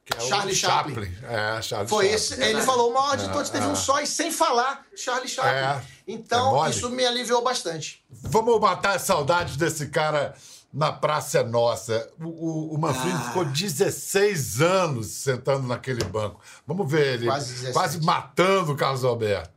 Que 0.04 0.16
é 0.16 0.20
Charlie 0.20 0.54
Chaplin. 0.54 0.94
Chaplin. 0.94 1.16
É, 1.24 1.62
Charlie 1.62 1.88
Foi 1.88 2.04
Chaplin. 2.06 2.16
esse, 2.16 2.42
ele 2.42 2.62
falou, 2.62 2.90
o 2.90 2.94
maior 2.94 3.16
de 3.16 3.26
é, 3.26 3.28
todos 3.28 3.50
teve 3.50 3.64
é. 3.64 3.68
um 3.68 3.76
só, 3.76 4.00
e 4.00 4.06
sem 4.06 4.30
falar 4.30 4.84
Charlie 4.96 5.28
Chaplin. 5.28 5.52
É, 5.52 5.82
então, 6.08 6.68
isso 6.68 6.88
me 6.90 7.04
aliviou 7.04 7.42
bastante. 7.42 8.02
Vamos 8.10 8.58
matar 8.60 8.96
as 8.96 9.02
saudades 9.02 9.56
desse 9.56 9.88
cara 9.88 10.34
na 10.72 10.90
Praça 10.90 11.40
é 11.40 11.42
Nossa. 11.42 12.10
O, 12.18 12.78
o, 12.78 12.86
ah. 12.86 12.94
ficou 12.94 13.44
16 13.44 14.62
anos 14.62 15.06
sentando 15.08 15.66
naquele 15.66 16.02
banco. 16.04 16.40
Vamos 16.66 16.90
ver 16.90 17.14
ele 17.14 17.26
quase, 17.26 17.72
quase 17.72 18.04
matando 18.04 18.72
o 18.72 18.76
Carlos 18.76 19.04
Alberto. 19.04 19.50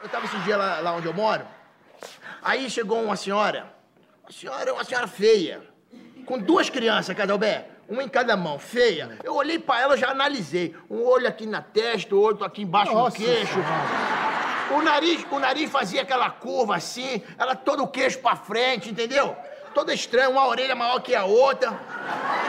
Eu 0.00 0.06
estava 0.06 0.26
esse 0.26 0.38
dia 0.38 0.56
lá, 0.56 0.80
lá, 0.80 0.92
onde 0.94 1.06
eu 1.06 1.14
moro. 1.14 1.44
Aí 2.42 2.68
chegou 2.68 3.02
uma 3.02 3.16
senhora, 3.16 3.72
uma 4.22 4.32
senhora, 4.32 4.74
uma 4.74 4.84
senhora 4.84 5.06
feia, 5.06 5.62
com 6.26 6.38
duas 6.38 6.68
crianças, 6.68 7.16
cada 7.16 7.32
Alberto, 7.32 7.70
uma 7.88 8.02
em 8.02 8.08
cada 8.08 8.36
mão, 8.36 8.58
feia. 8.58 9.18
Eu 9.24 9.34
olhei 9.34 9.58
para 9.58 9.80
ela, 9.80 9.96
já 9.96 10.10
analisei. 10.10 10.74
Um 10.90 11.02
olho 11.04 11.26
aqui 11.26 11.46
na 11.46 11.62
testa, 11.62 12.14
o 12.14 12.20
outro 12.20 12.44
aqui 12.44 12.62
embaixo 12.62 12.92
Nossa, 12.92 13.16
do 13.16 13.24
queixo. 13.24 13.58
O 14.74 14.82
nariz, 14.82 15.24
o 15.30 15.38
nariz 15.38 15.70
fazia 15.70 16.02
aquela 16.02 16.28
curva 16.28 16.76
assim, 16.76 17.22
ela 17.38 17.54
todo 17.54 17.84
o 17.84 17.88
queixo 17.88 18.18
para 18.18 18.36
frente, 18.36 18.90
entendeu? 18.90 19.36
Toda 19.76 19.92
estranha, 19.92 20.30
uma 20.30 20.46
orelha 20.46 20.74
maior 20.74 21.00
que 21.00 21.14
a 21.14 21.26
outra. 21.26 21.68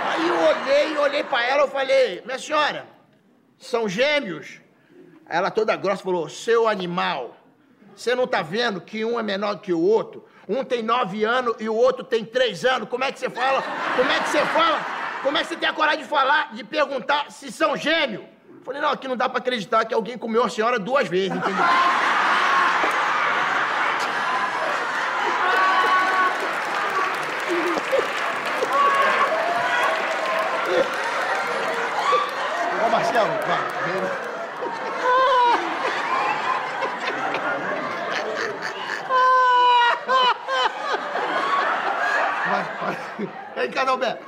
Aí 0.09 0.25
eu 0.29 0.37
olhei, 0.51 0.97
olhei 0.97 1.23
para 1.25 1.45
ela 1.45 1.65
e 1.65 1.69
falei, 1.69 2.21
minha 2.25 2.39
senhora, 2.39 2.87
são 3.57 3.89
gêmeos? 3.89 4.61
Ela 5.27 5.51
toda 5.51 5.75
grossa 5.75 6.01
falou, 6.01 6.29
seu 6.29 6.69
animal, 6.69 7.35
você 7.93 8.15
não 8.15 8.25
tá 8.25 8.41
vendo 8.41 8.79
que 8.79 9.03
um 9.03 9.19
é 9.19 9.23
menor 9.23 9.57
que 9.57 9.73
o 9.73 9.81
outro? 9.81 10.25
Um 10.47 10.63
tem 10.63 10.81
nove 10.81 11.25
anos 11.25 11.55
e 11.59 11.67
o 11.67 11.75
outro 11.75 12.01
tem 12.01 12.23
três 12.23 12.63
anos. 12.63 12.87
Como 12.87 13.03
é 13.03 13.11
que 13.11 13.19
você 13.19 13.29
fala? 13.29 13.61
Como 13.97 14.09
é 14.09 14.19
que 14.21 14.29
você 14.29 14.45
fala? 14.45 14.85
Como 15.21 15.37
é 15.37 15.41
que 15.41 15.47
você 15.47 15.57
tem 15.57 15.67
a 15.67 15.73
coragem 15.73 16.03
de 16.03 16.07
falar, 16.07 16.53
de 16.53 16.63
perguntar 16.63 17.29
se 17.29 17.51
são 17.51 17.75
gêmeos? 17.75 18.23
Falei, 18.63 18.79
não, 18.79 18.91
aqui 18.91 19.05
não 19.05 19.17
dá 19.17 19.27
para 19.27 19.39
acreditar 19.39 19.83
que 19.83 19.93
alguém 19.93 20.17
comeu 20.17 20.45
a 20.45 20.49
senhora 20.49 20.79
duas 20.79 21.09
vezes, 21.09 21.35
entendeu? 21.35 21.65
Marcelo, 33.17 33.33
vai. 33.47 33.57
Vai, 42.47 42.63
vai. 42.81 42.95
Vem 43.55 43.71
cá, 43.71 43.83
Dalberto. 43.85 44.23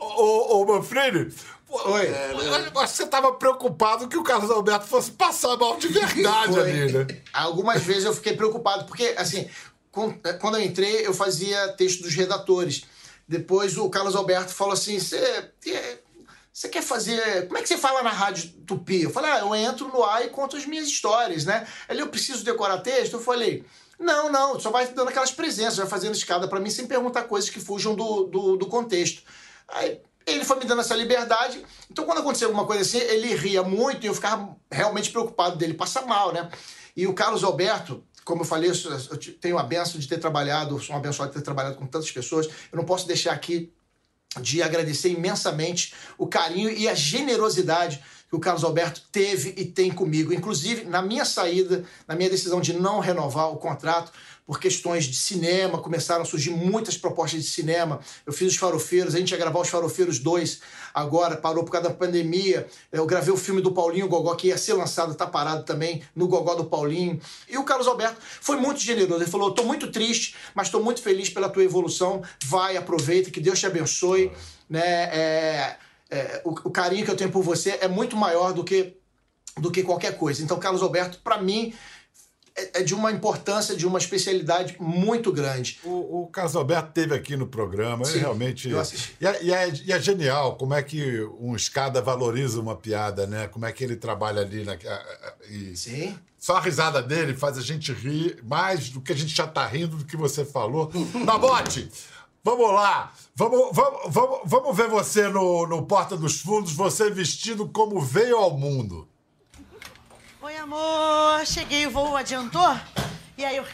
Ô, 0.00 0.60
ô, 0.60 0.64
Manfrini, 0.64 1.34
Oi. 1.68 2.08
Você 2.72 3.02
estava 3.02 3.32
preocupado 3.32 4.06
que 4.06 4.16
o 4.16 4.22
Carlos 4.22 4.50
Alberto 4.50 4.86
fosse 4.86 5.10
passar 5.10 5.56
mal 5.56 5.76
de 5.76 5.88
verdade 5.88 6.60
ali, 6.60 6.92
né? 6.92 7.06
Algumas 7.32 7.82
vezes 7.82 8.04
eu 8.04 8.14
fiquei 8.14 8.36
preocupado, 8.36 8.84
porque, 8.84 9.12
assim, 9.18 9.50
quando 9.90 10.56
eu 10.56 10.62
entrei, 10.62 11.04
eu 11.04 11.12
fazia 11.12 11.72
texto 11.72 12.02
dos 12.02 12.14
redatores. 12.14 12.84
Depois 13.26 13.76
o 13.78 13.88
Carlos 13.88 14.14
Alberto 14.14 14.52
falou 14.52 14.74
assim: 14.74 14.98
você 14.98 16.68
quer 16.68 16.82
fazer. 16.82 17.46
Como 17.46 17.58
é 17.58 17.62
que 17.62 17.68
você 17.68 17.78
fala 17.78 18.02
na 18.02 18.10
Rádio 18.10 18.50
Tupi? 18.66 19.02
Eu 19.02 19.10
falei: 19.10 19.30
ah, 19.30 19.40
eu 19.40 19.54
entro 19.54 19.88
no 19.88 20.04
ar 20.04 20.24
e 20.24 20.28
conto 20.28 20.56
as 20.56 20.66
minhas 20.66 20.86
histórias, 20.86 21.44
né? 21.44 21.66
Ele, 21.88 22.02
eu 22.02 22.08
preciso 22.08 22.44
decorar 22.44 22.78
texto? 22.78 23.14
Eu 23.14 23.20
falei. 23.20 23.64
Não, 23.98 24.30
não, 24.30 24.58
só 24.58 24.70
vai 24.70 24.86
dando 24.88 25.08
aquelas 25.08 25.30
presenças, 25.30 25.76
vai 25.76 25.86
fazendo 25.86 26.14
escada 26.14 26.48
para 26.48 26.58
mim 26.58 26.68
sem 26.68 26.86
perguntar 26.86 27.24
coisas 27.24 27.48
que 27.48 27.60
fujam 27.60 27.94
do, 27.94 28.24
do, 28.24 28.56
do 28.56 28.66
contexto. 28.66 29.22
Aí 29.68 30.00
ele 30.26 30.44
foi 30.44 30.58
me 30.58 30.64
dando 30.64 30.80
essa 30.80 30.96
liberdade. 30.96 31.64
Então, 31.90 32.04
quando 32.04 32.18
acontecia 32.18 32.46
alguma 32.46 32.66
coisa 32.66 32.82
assim, 32.82 32.98
ele 32.98 33.34
ria 33.34 33.62
muito 33.62 34.04
e 34.04 34.06
eu 34.06 34.14
ficava 34.14 34.56
realmente 34.70 35.10
preocupado 35.10 35.56
dele 35.56 35.74
passar 35.74 36.06
mal, 36.06 36.32
né? 36.32 36.48
E 36.96 37.06
o 37.06 37.14
Carlos 37.14 37.44
Alberto, 37.44 38.02
como 38.24 38.42
eu 38.42 38.46
falei, 38.46 38.70
eu 38.70 39.18
tenho 39.40 39.58
a 39.58 39.62
benção 39.62 40.00
de 40.00 40.08
ter 40.08 40.18
trabalhado, 40.18 40.80
sou 40.80 40.94
uma 40.94 40.98
abençoado 40.98 41.30
de 41.30 41.38
ter 41.38 41.44
trabalhado 41.44 41.76
com 41.76 41.86
tantas 41.86 42.10
pessoas. 42.10 42.46
Eu 42.72 42.76
não 42.76 42.84
posso 42.84 43.06
deixar 43.06 43.32
aqui 43.32 43.72
de 44.40 44.62
agradecer 44.62 45.10
imensamente 45.10 45.94
o 46.18 46.26
carinho 46.26 46.70
e 46.70 46.88
a 46.88 46.94
generosidade 46.94 48.02
que 48.34 48.36
o 48.36 48.40
Carlos 48.40 48.64
Alberto 48.64 49.00
teve 49.12 49.54
e 49.56 49.64
tem 49.64 49.92
comigo. 49.92 50.32
Inclusive, 50.32 50.84
na 50.84 51.00
minha 51.00 51.24
saída, 51.24 51.84
na 52.06 52.16
minha 52.16 52.28
decisão 52.28 52.60
de 52.60 52.72
não 52.72 52.98
renovar 52.98 53.50
o 53.52 53.56
contrato, 53.56 54.10
por 54.46 54.60
questões 54.60 55.04
de 55.04 55.16
cinema, 55.16 55.78
começaram 55.78 56.20
a 56.20 56.24
surgir 56.24 56.50
muitas 56.50 56.98
propostas 56.98 57.42
de 57.42 57.48
cinema. 57.48 58.00
Eu 58.26 58.32
fiz 58.32 58.52
os 58.52 58.58
Farofeiros, 58.58 59.14
a 59.14 59.18
gente 59.18 59.30
ia 59.30 59.38
gravar 59.38 59.60
os 59.60 59.70
Farofeiros 59.70 60.18
2 60.18 60.60
agora, 60.92 61.34
parou 61.34 61.64
por 61.64 61.70
causa 61.70 61.88
da 61.88 61.94
pandemia. 61.94 62.66
Eu 62.92 63.06
gravei 63.06 63.32
o 63.32 63.38
filme 63.38 63.62
do 63.62 63.72
Paulinho 63.72 64.06
Gogó, 64.06 64.34
que 64.34 64.48
ia 64.48 64.58
ser 64.58 64.74
lançado, 64.74 65.14
tá 65.14 65.26
parado 65.26 65.62
também, 65.62 66.02
no 66.14 66.28
Gogó 66.28 66.54
do 66.54 66.64
Paulinho. 66.64 67.18
E 67.48 67.56
o 67.56 67.64
Carlos 67.64 67.86
Alberto 67.86 68.20
foi 68.20 68.56
muito 68.56 68.80
generoso. 68.80 69.22
Ele 69.22 69.30
falou: 69.30 69.52
tô 69.52 69.62
muito 69.62 69.90
triste, 69.90 70.36
mas 70.54 70.68
tô 70.68 70.80
muito 70.80 71.00
feliz 71.00 71.30
pela 71.30 71.48
tua 71.48 71.64
evolução. 71.64 72.22
Vai, 72.44 72.76
aproveita, 72.76 73.30
que 73.30 73.40
Deus 73.40 73.58
te 73.58 73.66
abençoe. 73.66 74.30
Né? 74.68 75.04
É, 75.04 75.76
é, 76.14 76.42
o, 76.44 76.50
o 76.50 76.70
carinho 76.70 77.04
que 77.04 77.10
eu 77.10 77.16
tenho 77.16 77.30
por 77.30 77.42
você 77.42 77.78
é 77.80 77.88
muito 77.88 78.16
maior 78.16 78.52
do 78.52 78.62
que 78.62 78.96
do 79.58 79.70
que 79.70 79.82
qualquer 79.82 80.16
coisa. 80.16 80.42
Então, 80.42 80.58
Carlos 80.58 80.82
Alberto, 80.82 81.20
para 81.22 81.40
mim, 81.40 81.72
é, 82.56 82.80
é 82.80 82.82
de 82.82 82.94
uma 82.94 83.12
importância, 83.12 83.76
de 83.76 83.86
uma 83.86 83.98
especialidade 83.98 84.76
muito 84.80 85.32
grande. 85.32 85.80
O, 85.84 86.22
o 86.22 86.26
Carlos 86.26 86.56
Alberto 86.56 86.92
teve 86.92 87.14
aqui 87.14 87.36
no 87.36 87.46
programa, 87.46 88.04
Sim, 88.04 88.18
realmente. 88.18 88.68
E, 88.68 89.26
é, 89.26 89.42
e, 89.44 89.52
é, 89.52 89.72
e 89.86 89.92
é 89.92 90.00
genial 90.00 90.56
como 90.56 90.74
é 90.74 90.82
que 90.82 91.20
um 91.38 91.54
escada 91.54 92.02
valoriza 92.02 92.60
uma 92.60 92.76
piada, 92.76 93.26
né? 93.26 93.48
Como 93.48 93.64
é 93.64 93.72
que 93.72 93.84
ele 93.84 93.96
trabalha 93.96 94.42
ali. 94.42 94.64
Na, 94.64 94.76
e 95.48 95.76
Sim. 95.76 96.18
Só 96.38 96.56
a 96.56 96.60
risada 96.60 97.02
dele 97.02 97.32
faz 97.32 97.56
a 97.56 97.62
gente 97.62 97.92
rir 97.92 98.38
mais 98.42 98.90
do 98.90 99.00
que 99.00 99.12
a 99.12 99.16
gente 99.16 99.34
já 99.34 99.46
tá 99.46 99.66
rindo 99.66 99.96
do 99.96 100.04
que 100.04 100.16
você 100.16 100.44
falou. 100.44 100.90
Nabote! 101.24 101.88
Vamos 102.46 102.74
lá, 102.74 103.10
vamos, 103.34 103.70
vamos, 103.72 104.02
vamos, 104.08 104.40
vamos 104.44 104.76
ver 104.76 104.86
você 104.86 105.28
no, 105.28 105.66
no 105.66 105.86
Porta 105.86 106.14
dos 106.14 106.42
Fundos, 106.42 106.74
você 106.74 107.08
vestido 107.08 107.66
como 107.70 107.98
veio 108.02 108.36
ao 108.36 108.50
mundo. 108.50 109.08
Oi, 110.42 110.54
amor. 110.58 111.46
Cheguei, 111.46 111.86
o 111.86 111.90
voo 111.90 112.14
adiantou? 112.14 112.78
E 113.38 113.46
aí 113.46 113.56
eu... 113.56 113.62
O 113.62 113.66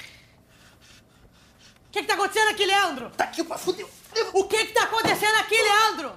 que 1.90 2.00
que 2.00 2.06
tá 2.06 2.14
acontecendo 2.14 2.50
aqui, 2.50 2.64
Leandro? 2.64 3.11
Tá 3.11 3.24
aqui 3.24 3.42
pra 3.42 3.59
fuder. 3.59 3.85
O 4.33 4.44
que 4.44 4.66
que 4.66 4.72
tá 4.72 4.85
acontecendo 4.85 5.35
aqui, 5.40 5.61
Leandro? 5.61 6.12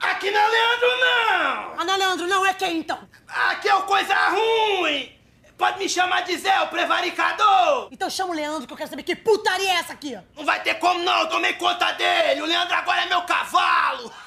Aqui 0.00 0.28
não 0.32 0.40
é 0.40 0.48
Leandro, 0.48 0.88
não! 0.88 1.74
Ah, 1.78 1.84
não 1.84 1.94
é 1.94 1.96
Leandro, 1.98 2.26
não. 2.26 2.44
É 2.44 2.52
quem, 2.52 2.78
então? 2.78 2.98
Aqui 3.28 3.68
é 3.68 3.74
o 3.76 3.84
Coisa 3.84 4.12
Ruim! 4.30 5.11
Pode 5.62 5.78
me 5.78 5.88
chamar 5.88 6.22
de 6.22 6.36
Zé, 6.38 6.60
o 6.62 6.66
prevaricador! 6.66 7.86
Então 7.92 8.10
chama 8.10 8.32
o 8.32 8.34
Leandro 8.34 8.66
que 8.66 8.72
eu 8.72 8.76
quero 8.76 8.90
saber 8.90 9.04
que 9.04 9.14
putaria 9.14 9.70
é 9.70 9.74
essa 9.74 9.92
aqui! 9.92 10.18
Não 10.36 10.44
vai 10.44 10.60
ter 10.60 10.74
como 10.74 11.04
não, 11.04 11.20
eu 11.20 11.28
tomei 11.28 11.52
conta 11.52 11.92
dele! 11.92 12.42
O 12.42 12.46
Leandro 12.46 12.74
agora 12.74 13.02
é 13.02 13.08
meu 13.08 13.22
cavalo! 13.22 14.12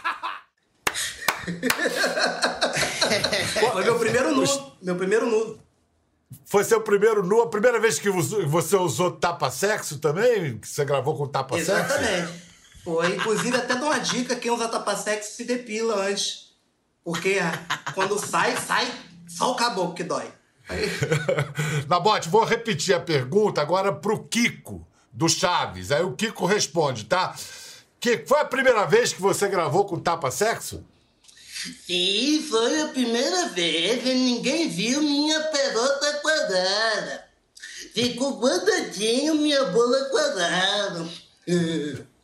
Foi 3.73 3.83
meu 3.83 3.99
primeiro 3.99 4.33
nu. 4.33 4.45
Meu 4.81 4.95
primeiro 4.95 5.25
nu. 5.29 5.59
Foi 6.45 6.63
seu 6.63 6.79
primeiro 6.79 7.21
nu, 7.21 7.41
a 7.41 7.49
primeira 7.49 7.81
vez 7.81 7.99
que 7.99 8.09
você 8.09 8.77
usou 8.77 9.11
tapa-sexo 9.11 9.99
também? 9.99 10.57
Que 10.57 10.69
você 10.69 10.85
gravou 10.85 11.17
com 11.17 11.27
tapa-sexo? 11.27 11.69
Exatamente. 11.69 12.31
Foi. 12.81 13.13
Inclusive, 13.13 13.57
até 13.57 13.75
dou 13.75 13.89
uma 13.89 13.99
dica: 13.99 14.37
quem 14.37 14.51
usa 14.51 14.69
tapa-sexo 14.69 15.35
se 15.35 15.43
depila 15.43 15.95
antes. 16.07 16.55
Porque 17.03 17.39
quando 17.93 18.17
sai, 18.17 18.55
sai 18.55 18.89
só 19.27 19.51
o 19.51 19.55
caboclo 19.57 19.93
que 19.93 20.05
dói. 20.05 20.31
Aí, 20.67 20.89
Nabote, 21.87 22.29
vou 22.29 22.43
repetir 22.43 22.95
a 22.95 22.99
pergunta 22.99 23.61
agora 23.61 23.93
pro 23.93 24.23
Kiko, 24.23 24.85
do 25.11 25.29
Chaves. 25.29 25.91
Aí 25.91 26.03
o 26.03 26.13
Kiko 26.13 26.45
responde, 26.45 27.05
tá? 27.05 27.35
Kiko, 27.99 28.27
foi 28.27 28.39
a 28.39 28.45
primeira 28.45 28.85
vez 28.85 29.13
que 29.13 29.21
você 29.21 29.47
gravou 29.47 29.85
com 29.85 29.99
tapa-sexo? 29.99 30.83
Sim, 31.85 32.45
foi 32.49 32.81
a 32.81 32.87
primeira 32.89 33.49
vez 33.49 34.05
e 34.05 34.13
ninguém 34.13 34.69
viu 34.69 35.01
minha 35.01 35.39
pelota 35.39 36.13
quadrada. 36.21 37.25
Ficou 37.93 38.39
guardadinho 38.39 39.35
minha 39.35 39.63
bola 39.65 40.05
quadrada. 40.09 41.07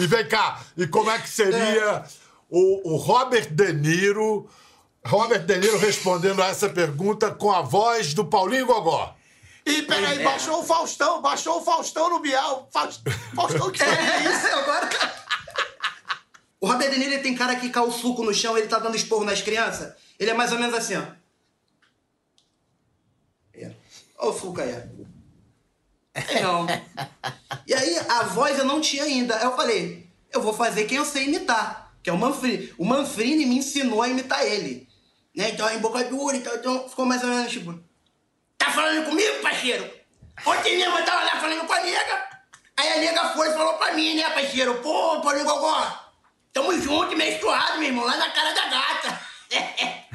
E 0.00 0.06
vem 0.06 0.26
cá, 0.26 0.62
e 0.76 0.86
como 0.86 1.10
é 1.10 1.18
que 1.18 1.28
seria 1.28 2.04
o, 2.48 2.94
o 2.94 2.96
Robert 2.96 3.50
De 3.50 3.72
Niro, 3.72 4.48
Robert 5.04 5.44
De 5.46 5.56
Niro 5.58 5.78
respondendo 5.78 6.42
a 6.42 6.46
essa 6.48 6.68
pergunta 6.68 7.30
com 7.30 7.50
a 7.50 7.62
voz 7.62 8.12
do 8.14 8.24
Paulinho 8.24 8.66
Gogó? 8.66 9.14
Ih, 9.66 9.82
peraí, 9.82 10.22
baixou 10.22 10.60
o 10.60 10.64
Faustão, 10.64 11.20
baixou 11.22 11.58
o 11.58 11.64
Faustão 11.64 12.10
no 12.10 12.20
Bial. 12.20 12.68
Faust- 12.72 13.02
Faustão 13.34 13.70
que 13.70 13.78
faria 13.82 14.30
isso. 14.30 14.46
É, 14.46 14.52
agora. 14.54 14.88
O 16.60 16.66
Robert 16.66 16.90
De 16.90 16.98
Niro 16.98 17.12
ele 17.14 17.22
tem 17.22 17.34
cara 17.34 17.56
que 17.56 17.70
cai 17.70 17.82
o 17.82 17.90
suco 17.90 18.22
no 18.22 18.34
chão, 18.34 18.56
ele 18.58 18.68
tá 18.68 18.78
dando 18.78 18.96
esporro 18.96 19.24
nas 19.24 19.40
crianças. 19.42 19.94
Ele 20.18 20.30
é 20.30 20.34
mais 20.34 20.52
ou 20.52 20.58
menos 20.58 20.74
assim, 20.74 20.96
ó. 20.96 21.02
É. 23.54 23.72
Ó 24.18 24.30
o 24.30 24.38
suco 24.38 24.60
aí. 24.60 24.74
ó. 24.74 26.40
Não. 26.42 26.66
E 27.66 27.72
aí, 27.72 27.98
a 28.08 28.24
voz 28.24 28.58
eu 28.58 28.64
não 28.64 28.80
tinha 28.80 29.04
ainda. 29.04 29.36
Aí 29.36 29.44
eu 29.44 29.56
falei, 29.56 30.06
eu 30.32 30.42
vou 30.42 30.52
fazer 30.52 30.84
quem 30.84 30.98
eu 30.98 31.04
sei 31.04 31.24
imitar, 31.26 31.94
que 32.02 32.10
é 32.10 32.12
o 32.12 32.18
Manfrini. 32.18 32.72
O 32.76 32.84
Manfrini 32.84 33.46
me 33.46 33.56
ensinou 33.58 34.02
a 34.02 34.08
imitar 34.08 34.44
ele. 34.44 34.88
Né? 35.34 35.50
Então, 35.50 35.70
em 35.70 35.78
boca 35.78 36.04
dura, 36.04 36.36
então, 36.36 36.54
então 36.54 36.88
ficou 36.88 37.04
mais 37.06 37.22
ou 37.22 37.28
menos 37.28 37.50
tipo... 37.50 37.78
Tá 38.58 38.70
falando 38.70 39.04
comigo, 39.06 39.40
parceiro? 39.42 39.88
Ontem 40.44 40.76
mesmo 40.76 40.98
eu 40.98 41.04
tava 41.04 41.24
lá 41.24 41.40
falando 41.40 41.66
com 41.66 41.72
a 41.72 41.80
nega. 41.80 42.28
Aí 42.76 42.92
a 42.92 42.98
nega 42.98 43.28
foi 43.30 43.48
e 43.48 43.52
falou 43.52 43.74
pra 43.74 43.92
mim, 43.94 44.16
né, 44.16 44.28
parceiro? 44.30 44.74
Pô, 44.76 45.20
Paulinho 45.20 45.44
Gogó, 45.44 46.10
tamo 46.52 46.80
junto, 46.80 47.16
menstruado, 47.16 47.78
meu 47.78 47.88
irmão, 47.88 48.04
lá 48.04 48.16
na 48.16 48.30
cara 48.30 48.52
da 48.52 48.68
gata. 48.68 49.20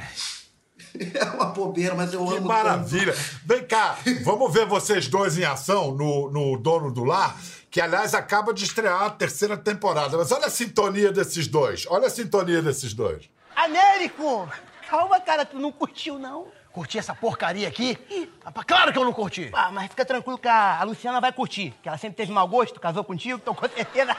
É 0.98 1.26
uma 1.26 1.48
bobeira, 1.48 1.94
mas 1.94 2.14
eu 2.14 2.26
Que 2.26 2.38
amo 2.38 2.48
maravilha! 2.48 3.14
Vem 3.44 3.66
cá, 3.66 3.98
vamos 4.24 4.54
ver 4.54 4.66
vocês 4.66 5.10
dois 5.10 5.38
em 5.38 5.44
ação 5.44 5.92
no, 5.92 6.32
no 6.32 6.58
Dono 6.58 6.90
do 6.90 7.04
Lar, 7.04 7.38
que 7.70 7.82
aliás 7.82 8.14
acaba 8.14 8.54
de 8.54 8.64
estrear 8.64 9.04
a 9.04 9.10
terceira 9.10 9.58
temporada. 9.58 10.18
Mas 10.18 10.32
olha 10.32 10.46
a 10.46 10.50
sintonia 10.50 11.12
desses 11.12 11.48
dois, 11.48 11.86
olha 11.90 12.08
a 12.08 12.10
sintonia 12.10 12.62
desses 12.62 12.94
dois. 12.94 13.30
Américo! 13.56 14.50
Calma, 14.96 15.20
cara, 15.20 15.44
tu 15.44 15.60
não 15.60 15.74
curtiu, 15.74 16.18
não? 16.18 16.48
Curti 16.72 16.98
essa 16.98 17.14
porcaria 17.14 17.68
aqui? 17.68 18.00
Rapaz, 18.46 18.66
claro 18.66 18.94
que 18.94 18.98
eu 18.98 19.04
não 19.04 19.12
curti. 19.12 19.50
Ah, 19.52 19.70
mas 19.70 19.90
fica 19.90 20.06
tranquilo 20.06 20.38
que 20.38 20.48
a, 20.48 20.82
Luciana 20.84 21.20
vai 21.20 21.34
curtir. 21.34 21.74
Que 21.84 21.90
ela 21.90 21.98
sempre 21.98 22.16
teve 22.16 22.32
mau 22.32 22.48
gosto, 22.48 22.80
casou 22.80 23.04
contigo, 23.04 23.38
então 23.38 23.54
com 23.54 23.68
certeza. 23.68 24.16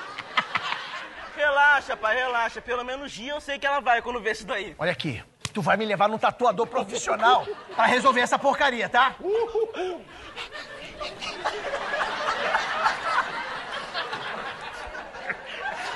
Relaxa, 1.35 1.97
pai, 1.97 2.17
relaxa. 2.17 2.61
Pelo 2.61 2.85
menos 2.85 3.11
dia 3.11 3.33
eu 3.33 3.41
sei 3.41 3.59
que 3.59 3.67
ela 3.67 3.81
vai 3.81 4.03
quando 4.03 4.21
ver 4.21 4.33
isso 4.33 4.47
daí. 4.47 4.75
Olha 4.79 4.93
aqui, 4.93 5.23
tu 5.55 5.62
vai 5.62 5.79
me 5.79 5.87
levar 5.87 6.11
num 6.11 6.19
tatuador 6.19 6.67
profissional 6.67 7.47
pra 7.75 7.87
resolver 7.87 8.21
essa 8.21 8.39
porcaria, 8.39 8.89
tá? 8.89 9.17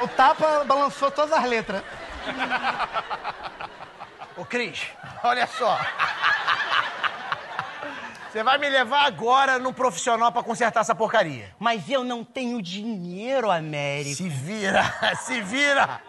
O 0.00 0.08
tapa 0.08 0.64
balançou 0.64 1.10
todas 1.10 1.32
as 1.32 1.44
letras. 1.44 1.82
Ô, 4.40 4.44
Cris, 4.46 4.86
olha 5.22 5.46
só. 5.46 5.78
Você 8.32 8.42
vai 8.42 8.56
me 8.56 8.70
levar 8.70 9.04
agora 9.04 9.58
num 9.58 9.70
profissional 9.70 10.32
pra 10.32 10.42
consertar 10.42 10.80
essa 10.80 10.94
porcaria. 10.94 11.54
Mas 11.58 11.90
eu 11.90 12.02
não 12.02 12.24
tenho 12.24 12.62
dinheiro, 12.62 13.50
Américo. 13.50 14.16
Se 14.16 14.30
vira, 14.30 14.82
se 15.20 15.42
vira. 15.42 16.00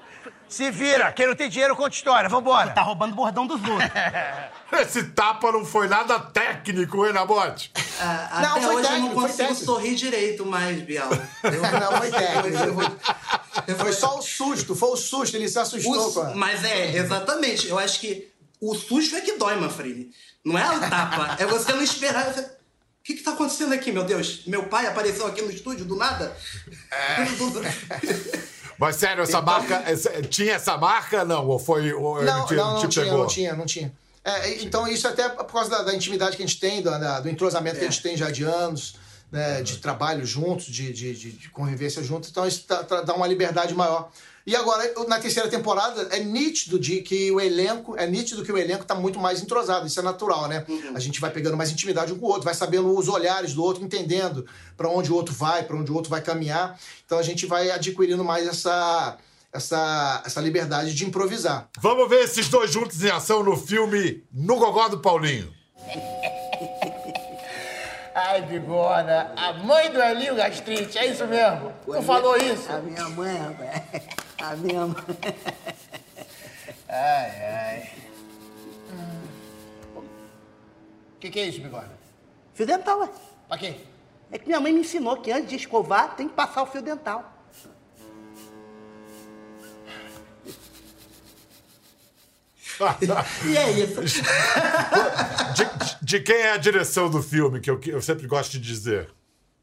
Se 0.52 0.70
vira. 0.70 1.12
Quem 1.14 1.28
não 1.28 1.36
tem 1.36 1.50
dinheiro, 1.50 1.76
conta 1.76 1.96
história. 1.96 2.30
Vambora. 2.30 2.72
Tá 2.72 2.82
roubando 2.82 3.14
o 3.14 3.16
bordão 3.16 3.48
dos 3.48 3.62
outros. 3.64 3.90
Esse 4.82 5.04
tapa 5.06 5.52
não 5.52 5.66
foi 5.66 5.88
nada 5.88 6.20
técnico, 6.20 7.06
hein, 7.06 7.14
Nabote? 7.14 7.72
Ah, 8.00 8.40
Não, 8.42 8.52
até 8.58 8.62
foi 8.62 8.76
hoje 8.76 8.84
eu 8.86 8.90
técnico, 8.90 9.08
não 9.08 9.14
foi 9.14 9.22
consigo 9.30 9.38
técnico. 9.50 9.66
sorrir 9.66 9.96
direito 9.96 10.46
mais, 10.46 10.82
Bial. 10.82 11.10
Eu, 11.44 11.62
Não, 11.80 11.98
foi 11.98 12.12
técnico. 12.12 12.82
Eu 13.68 13.68
eu 13.68 13.76
Foi 13.78 13.92
só 13.94 14.18
o 14.18 14.22
susto, 14.22 14.76
foi 14.76 14.90
o 14.90 14.96
susto, 14.96 15.36
ele 15.36 15.48
se 15.50 15.60
assustou. 15.60 16.10
O- 16.10 16.14
com 16.14 16.22
a- 16.22 16.36
mas 16.36 16.64
é, 16.64 16.96
exatamente. 16.96 17.68
Eu 17.68 17.78
acho 17.80 18.00
que 18.00 18.30
o 18.62 18.74
susto 18.76 19.16
é 19.16 19.22
que 19.22 19.34
dói, 19.38 19.56
Manfrini. 19.58 20.10
Não 20.46 20.58
é 20.58 20.70
o 20.76 20.80
tapa. 20.80 21.36
é 21.40 21.46
você 21.46 21.74
não 21.74 21.84
esperar. 21.84 22.26
Você... 22.34 22.42
O 22.42 23.04
que 23.04 23.16
que 23.16 23.24
tá 23.24 23.32
acontecendo 23.32 23.74
aqui, 23.74 23.92
meu 23.92 24.04
Deus? 24.04 24.44
Meu 24.46 24.64
pai 24.64 24.86
apareceu 24.88 25.26
aqui 25.28 25.42
no 25.42 25.52
estúdio 25.52 25.84
do 25.86 25.96
nada? 25.98 26.36
Mas 28.82 28.96
sério, 28.96 29.22
essa 29.22 29.42
marca. 29.42 29.84
essa- 29.86 30.22
tinha 30.24 30.54
essa 30.56 30.76
marca, 30.76 31.24
não? 31.24 31.48
Ou 31.48 31.60
foi. 31.60 31.94
Ou 31.94 32.24
Não, 32.24 32.46
te, 32.48 32.56
não, 32.56 32.82
não 32.82 32.90
tinha, 32.90 33.06
pegou? 33.06 33.20
não 33.20 33.28
tinha, 33.28 33.56
não 33.56 33.66
tinha. 33.66 33.94
É, 34.26 34.62
então, 34.64 34.88
isso 34.88 35.08
até 35.08 35.30
por 35.30 35.46
causa 35.46 35.70
da, 35.70 35.84
da 35.84 35.94
intimidade 35.96 36.36
que 36.36 36.42
a 36.44 36.46
gente 36.48 36.60
tem, 36.60 36.82
do, 36.82 36.90
da- 36.90 37.20
do 37.20 37.30
entrosamento 37.30 37.78
que 37.78 37.86
a 37.86 37.90
gente 37.90 38.02
tem 38.02 38.18
já 38.18 38.30
de 38.32 38.44
anos, 38.44 38.96
né, 39.32 39.62
de 39.62 39.78
trabalho 39.78 40.26
juntos, 40.26 40.66
de, 40.66 40.92
de, 40.92 41.14
de- 41.16 41.32
de 41.32 41.50
convivência 41.50 42.04
juntos. 42.04 42.30
Então, 42.30 42.46
isso 42.48 42.64
tá- 42.68 42.84
tá- 42.84 43.02
dá 43.02 43.14
uma 43.14 43.28
liberdade 43.28 43.74
maior. 43.76 44.12
E 44.46 44.56
agora, 44.56 44.92
na 45.08 45.20
terceira 45.20 45.48
temporada, 45.50 46.08
é 46.12 46.20
nítido 46.20 46.80
de 46.80 47.02
que 47.02 47.32
o 47.32 47.40
elenco, 47.40 47.96
é 47.98 48.08
nítido 48.08 48.44
que 48.44 48.52
o 48.52 48.58
elenco 48.58 48.84
tá 48.84 48.96
muito 48.96 49.20
mais 49.20 49.42
entrosado. 49.42 49.86
Isso 49.86 50.00
é 50.00 50.04
natural, 50.04 50.48
né? 50.48 50.66
A 50.96 51.00
gente 51.00 51.20
vai 51.20 51.30
pegando 51.30 51.56
mais 51.56 51.72
intimidade 51.72 52.12
um 52.12 52.18
com 52.18 52.26
o 52.26 52.30
outro, 52.30 52.44
vai 52.44 52.54
sabendo 52.54 52.98
os 52.98 53.08
olhares 53.08 53.54
do 53.54 53.64
outro, 53.64 53.84
entendendo 53.84 54.46
para 54.76 54.90
onde 54.90 55.12
o 55.12 55.16
outro 55.16 55.34
vai, 55.34 55.64
para 55.64 55.76
onde 55.76 55.92
o 55.92 55.96
outro 55.96 56.10
vai 56.10 56.22
caminhar. 56.22 56.80
Então, 57.06 57.20
a 57.20 57.24
gente 57.24 57.46
vai 57.46 57.70
adquirindo 57.70 58.24
mais 58.24 58.48
essa, 58.48 59.18
essa, 59.54 60.24
essa 60.26 60.42
liberdade 60.42 60.94
de 60.94 61.06
improvisar. 61.06 61.70
Vamos 61.80 62.10
ver 62.10 62.24
esses 62.24 62.50
dois 62.50 62.72
juntos 62.72 63.04
em 63.04 63.10
ação 63.10 63.44
no 63.44 63.56
filme 63.56 64.24
No 64.32 64.58
Gogó 64.58 64.88
do 64.88 65.00
Paulinho. 65.00 65.54
Ai, 68.14 68.42
bigona, 68.42 69.32
a 69.38 69.54
mãe 69.54 69.90
do 69.90 70.02
Elinho 70.02 70.36
Gastrite, 70.36 70.98
é 70.98 71.08
isso 71.08 71.26
mesmo? 71.28 71.72
Tu 71.86 72.02
falou 72.02 72.36
isso? 72.36 72.70
A 72.72 72.80
minha 72.80 73.08
mãe, 73.10 73.38
rapaz. 73.38 74.04
Minha 74.58 74.88
mãe. 74.88 74.96
Ai, 76.90 77.46
ai. 77.46 77.90
O 79.96 81.20
que, 81.20 81.30
que 81.30 81.40
é 81.40 81.48
isso, 81.48 81.62
bigona? 81.62 81.92
Fio 82.54 82.66
dental, 82.66 83.00
ué. 83.00 83.10
Pra 83.48 83.58
quê? 83.58 83.76
É 84.32 84.38
que 84.38 84.48
minha 84.48 84.60
mãe 84.60 84.74
me 84.74 84.82
ensinou 84.82 85.18
que 85.18 85.32
antes 85.32 85.50
de 85.50 85.56
escovar 85.56 86.16
tem 86.16 86.28
que 86.28 86.34
passar 86.34 86.64
o 86.64 86.66
fio 86.66 86.82
dental. 86.82 87.32
E 93.46 93.58
é 93.58 93.72
isso. 93.72 94.02
De, 95.54 95.96
de 96.02 96.20
quem 96.20 96.36
é 96.36 96.54
a 96.54 96.58
direção 96.58 97.12
do 97.12 97.22
filme, 97.22 97.60
que 97.60 97.70
eu, 97.70 97.78
que 97.78 97.92
eu 97.92 98.02
sempre 98.02 98.26
gosto 98.26 98.54
de 98.54 98.60
dizer? 98.60 99.10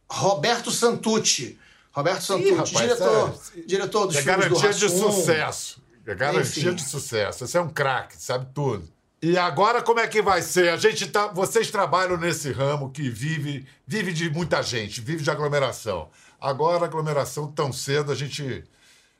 Roberto 0.08 0.70
Santucci. 0.70 1.58
Roberto 1.98 2.22
Santucci, 2.22 2.74
diretor, 2.76 3.34
é- 3.56 3.60
diretor 3.66 4.06
dos 4.06 4.16
É 4.16 4.22
filmes 4.22 4.48
do 4.48 4.54
garantia 4.54 4.72
de 4.72 4.88
sucesso. 4.88 5.82
É 6.06 6.14
garantia 6.14 6.62
Enfim. 6.62 6.74
de 6.76 6.82
sucesso. 6.82 7.44
Você 7.44 7.58
é 7.58 7.60
um 7.60 7.68
craque, 7.68 8.14
sabe 8.16 8.46
tudo. 8.54 8.88
E 9.20 9.36
agora 9.36 9.82
como 9.82 9.98
é 9.98 10.06
que 10.06 10.22
vai 10.22 10.40
ser? 10.40 10.68
A 10.68 10.76
gente 10.76 11.08
tá, 11.08 11.26
vocês 11.26 11.72
trabalham 11.72 12.16
nesse 12.16 12.52
ramo 12.52 12.90
que 12.92 13.10
vive, 13.10 13.66
vive 13.84 14.12
de 14.12 14.30
muita 14.30 14.62
gente, 14.62 15.00
vive 15.00 15.24
de 15.24 15.30
aglomeração. 15.30 16.08
Agora 16.40 16.84
aglomeração 16.84 17.50
tão 17.50 17.72
cedo 17.72 18.12
a 18.12 18.14
gente, 18.14 18.62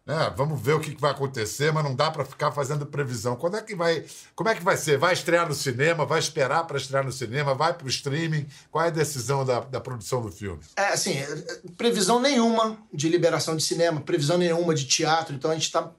né, 0.09 0.33
vamos 0.35 0.59
ver 0.59 0.73
o 0.73 0.81
que 0.81 0.97
vai 0.99 1.11
acontecer, 1.11 1.71
mas 1.71 1.85
não 1.85 1.95
dá 1.95 2.11
para 2.11 2.25
ficar 2.25 2.51
fazendo 2.51 2.87
previsão. 2.87 3.37
Quando 3.37 3.59
é 3.59 3.63
que 3.63 3.75
vai? 3.75 4.03
Como 4.35 4.49
é 4.49 4.55
que 4.55 4.65
vai 4.65 4.75
ser? 4.75 4.97
Vai 4.97 5.13
estrear 5.13 5.47
no 5.47 5.55
cinema? 5.55 6.07
Vai 6.07 6.19
esperar 6.19 6.67
para 6.67 6.79
estrear 6.79 7.05
no 7.05 7.13
cinema? 7.13 7.55
Vai 7.55 7.75
para 7.75 7.85
o 7.85 7.91
streaming? 7.91 8.47
Qual 8.71 8.83
é 8.83 8.89
a 8.89 8.91
decisão 8.91 9.45
da, 9.45 9.61
da 9.61 9.83
produção 9.83 10.23
do 10.23 10.33
filme? 10.33 10.63
É, 10.75 10.87
assim, 10.87 11.13
é, 11.13 11.61
previsão 11.77 12.19
nenhuma 12.21 12.79
de 12.91 13.07
liberação 13.07 13.55
de 13.55 13.63
cinema, 13.63 14.01
previsão 14.01 14.39
nenhuma 14.39 14.75
de 14.75 14.87
teatro, 14.87 15.35
então 15.35 15.51
a 15.51 15.55
gente 15.55 15.65
está 15.65 15.91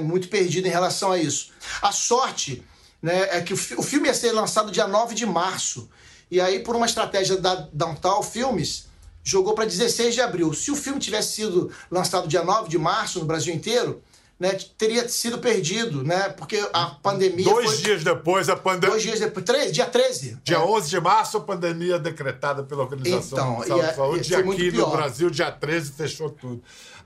muito 0.00 0.28
perdido 0.28 0.66
em 0.66 0.70
relação 0.70 1.12
a 1.12 1.18
isso. 1.18 1.52
A 1.80 1.92
sorte 1.92 2.66
né, 3.00 3.28
é 3.30 3.40
que 3.42 3.54
o, 3.54 3.56
o 3.78 3.82
filme 3.82 4.08
ia 4.08 4.14
ser 4.14 4.32
lançado 4.32 4.72
dia 4.72 4.88
9 4.88 5.14
de 5.14 5.24
março, 5.24 5.88
e 6.28 6.40
aí, 6.40 6.60
por 6.60 6.74
uma 6.74 6.86
estratégia 6.86 7.36
da 7.36 7.68
Downtown 7.72 8.22
Filmes, 8.22 8.86
jogou 9.22 9.54
para 9.54 9.64
16 9.64 10.14
de 10.14 10.20
abril. 10.20 10.52
Se 10.54 10.70
o 10.70 10.76
filme 10.76 10.98
tivesse 10.98 11.32
sido 11.34 11.70
lançado 11.90 12.26
dia 12.28 12.42
9 12.42 12.68
de 12.68 12.78
março 12.78 13.18
no 13.20 13.24
Brasil 13.24 13.54
inteiro, 13.54 14.02
né, 14.40 14.58
teria 14.76 15.08
sido 15.08 15.38
perdido, 15.38 16.02
né, 16.02 16.28
porque 16.30 16.68
a 16.72 16.86
pandemia. 16.86 17.44
Dois 17.44 17.66
foi- 17.74 17.76
dias 17.82 18.02
depois, 18.02 18.48
a 18.48 18.56
pandemia. 18.56 18.90
Dois 18.90 19.02
dias 19.02 19.20
depois, 19.20 19.44
três, 19.44 19.70
dia 19.72 19.86
13. 19.86 20.36
Dia 20.42 20.56
É. 20.56 20.58
11 20.58 20.88
de 20.90 21.00
março, 21.00 21.36
a 21.36 21.40
pandemia 21.40 21.96
decretada 21.98 22.64
pela 22.64 22.82
Organização 22.82 23.38
Então, 23.38 23.56
Mundial 23.58 23.78
ia- 23.78 23.86
de 23.88 23.94
Saúde. 23.94 24.32
ia 24.32 24.38
E 24.38 24.40
aqui 24.40 24.70
no. 24.72 24.90
Brasil, 24.90 25.30
dia 25.30 25.52
13, 25.52 25.92
fechou 25.92 26.28
tudo. 26.30 26.54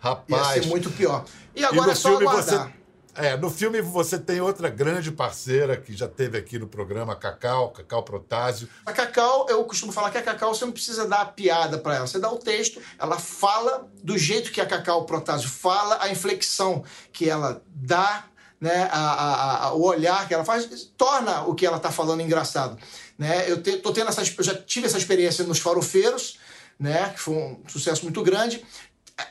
Ia 0.02 0.10
Rapaz. 0.10 0.62
ser 0.64 0.66
muito 0.68 0.90
pior. 0.90 1.24
E 1.54 1.60
e 1.60 1.64
agora 1.64 1.86
no 1.86 1.92
é 1.92 1.94
só 1.94 2.16
aguardar. 2.16 2.66
você. 2.68 2.72
É, 3.18 3.34
no 3.36 3.50
filme 3.50 3.80
você 3.80 4.18
tem 4.18 4.40
outra 4.40 4.68
grande 4.68 5.10
parceira 5.10 5.76
que 5.76 5.96
já 5.96 6.06
teve 6.06 6.36
aqui 6.36 6.58
no 6.58 6.66
programa, 6.66 7.14
a 7.14 7.16
Cacau, 7.16 7.70
Cacau 7.70 8.02
Protásio. 8.02 8.68
A 8.84 8.92
Cacau, 8.92 9.46
eu 9.48 9.64
costumo 9.64 9.90
falar 9.90 10.10
que 10.10 10.18
a 10.18 10.22
Cacau 10.22 10.54
você 10.54 10.64
não 10.66 10.72
precisa 10.72 11.08
dar 11.08 11.22
a 11.22 11.24
piada 11.24 11.78
para 11.78 11.96
ela, 11.96 12.06
você 12.06 12.18
dá 12.18 12.30
o 12.30 12.38
texto, 12.38 12.80
ela 12.98 13.18
fala 13.18 13.88
do 14.02 14.18
jeito 14.18 14.52
que 14.52 14.60
a 14.60 14.66
Cacau 14.66 15.06
Protásio 15.06 15.48
fala, 15.48 15.98
a 16.02 16.10
inflexão 16.10 16.84
que 17.10 17.28
ela 17.28 17.62
dá, 17.66 18.26
né, 18.60 18.88
a, 18.92 18.98
a, 18.98 19.66
a, 19.66 19.72
o 19.72 19.82
olhar 19.82 20.28
que 20.28 20.34
ela 20.34 20.44
faz, 20.44 20.68
torna 20.96 21.42
o 21.42 21.54
que 21.54 21.64
ela 21.64 21.78
tá 21.78 21.90
falando 21.90 22.20
engraçado. 22.20 22.78
Né? 23.18 23.50
Eu 23.50 23.62
te, 23.62 23.78
tô 23.78 23.92
tendo 23.92 24.08
essa, 24.08 24.22
já 24.24 24.54
tive 24.54 24.86
essa 24.86 24.98
experiência 24.98 25.42
nos 25.44 25.58
Farofeiros, 25.58 26.38
né, 26.78 27.10
que 27.14 27.20
foi 27.20 27.34
um 27.34 27.62
sucesso 27.66 28.02
muito 28.02 28.22
grande. 28.22 28.62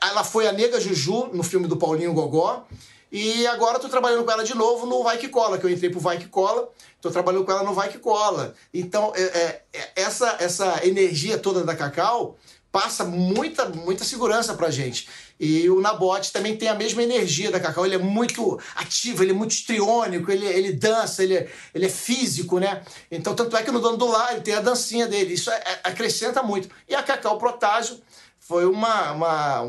Ela 0.02 0.24
foi 0.24 0.48
a 0.48 0.52
Nega 0.52 0.82
Juju 0.82 1.30
no 1.34 1.44
filme 1.44 1.68
do 1.68 1.78
Paulinho 1.78 2.14
Gogó. 2.14 2.66
E 3.12 3.46
agora 3.48 3.76
estou 3.76 3.90
trabalhando 3.90 4.24
com 4.24 4.32
ela 4.32 4.44
de 4.44 4.56
novo 4.56 4.86
no 4.86 5.04
Vai 5.04 5.18
Que 5.18 5.30
Cola, 5.30 5.58
que 5.58 5.66
eu 5.66 5.70
entrei 5.70 5.90
pro 5.90 6.00
Vai 6.00 6.18
Que 6.18 6.28
Cola, 6.28 6.70
estou 6.96 7.12
trabalhando 7.12 7.46
com 7.46 7.52
ela 7.52 7.64
no 7.64 7.74
Vai 7.74 7.90
Que 7.90 8.00
Cola. 8.00 8.54
Então, 8.74 9.14
é, 9.16 9.22
é, 9.22 9.62
é, 9.74 9.92
essa, 9.96 10.38
essa 10.40 10.86
energia 10.86 11.38
toda 11.38 11.64
da 11.64 11.76
Cacau 11.76 12.38
passa 12.76 13.06
muita, 13.06 13.70
muita 13.70 14.04
segurança 14.04 14.54
pra 14.54 14.70
gente. 14.70 15.08
E 15.40 15.70
o 15.70 15.80
Nabote 15.80 16.34
também 16.34 16.58
tem 16.58 16.68
a 16.68 16.74
mesma 16.74 17.02
energia 17.02 17.50
da 17.50 17.58
Cacau. 17.58 17.86
Ele 17.86 17.96
é 17.96 18.00
muito 18.00 18.60
ativo, 18.76 19.24
ele 19.24 19.32
é 19.32 19.34
muito 19.34 19.52
histriônico, 19.52 20.30
ele, 20.30 20.46
ele 20.46 20.74
dança, 20.74 21.24
ele, 21.24 21.36
é, 21.36 21.50
ele 21.74 21.86
é 21.86 21.90
físico, 21.90 22.60
né? 22.60 22.84
Então, 23.10 23.34
tanto 23.34 23.56
é 23.56 23.64
que 23.64 23.72
no 23.72 23.80
Dono 23.80 23.96
do 23.96 24.08
Lar 24.08 24.34
ele 24.34 24.42
tem 24.42 24.56
a 24.56 24.60
dancinha 24.60 25.08
dele. 25.08 25.36
Isso 25.36 25.50
é, 25.50 25.56
é, 25.56 25.80
acrescenta 25.86 26.44
muito. 26.44 26.68
E 26.86 26.94
a 26.94 27.02
Cacau 27.02 27.38
Protásio 27.38 27.98
foi 28.48 28.68
uma, 28.68 29.12
uma 29.12 29.60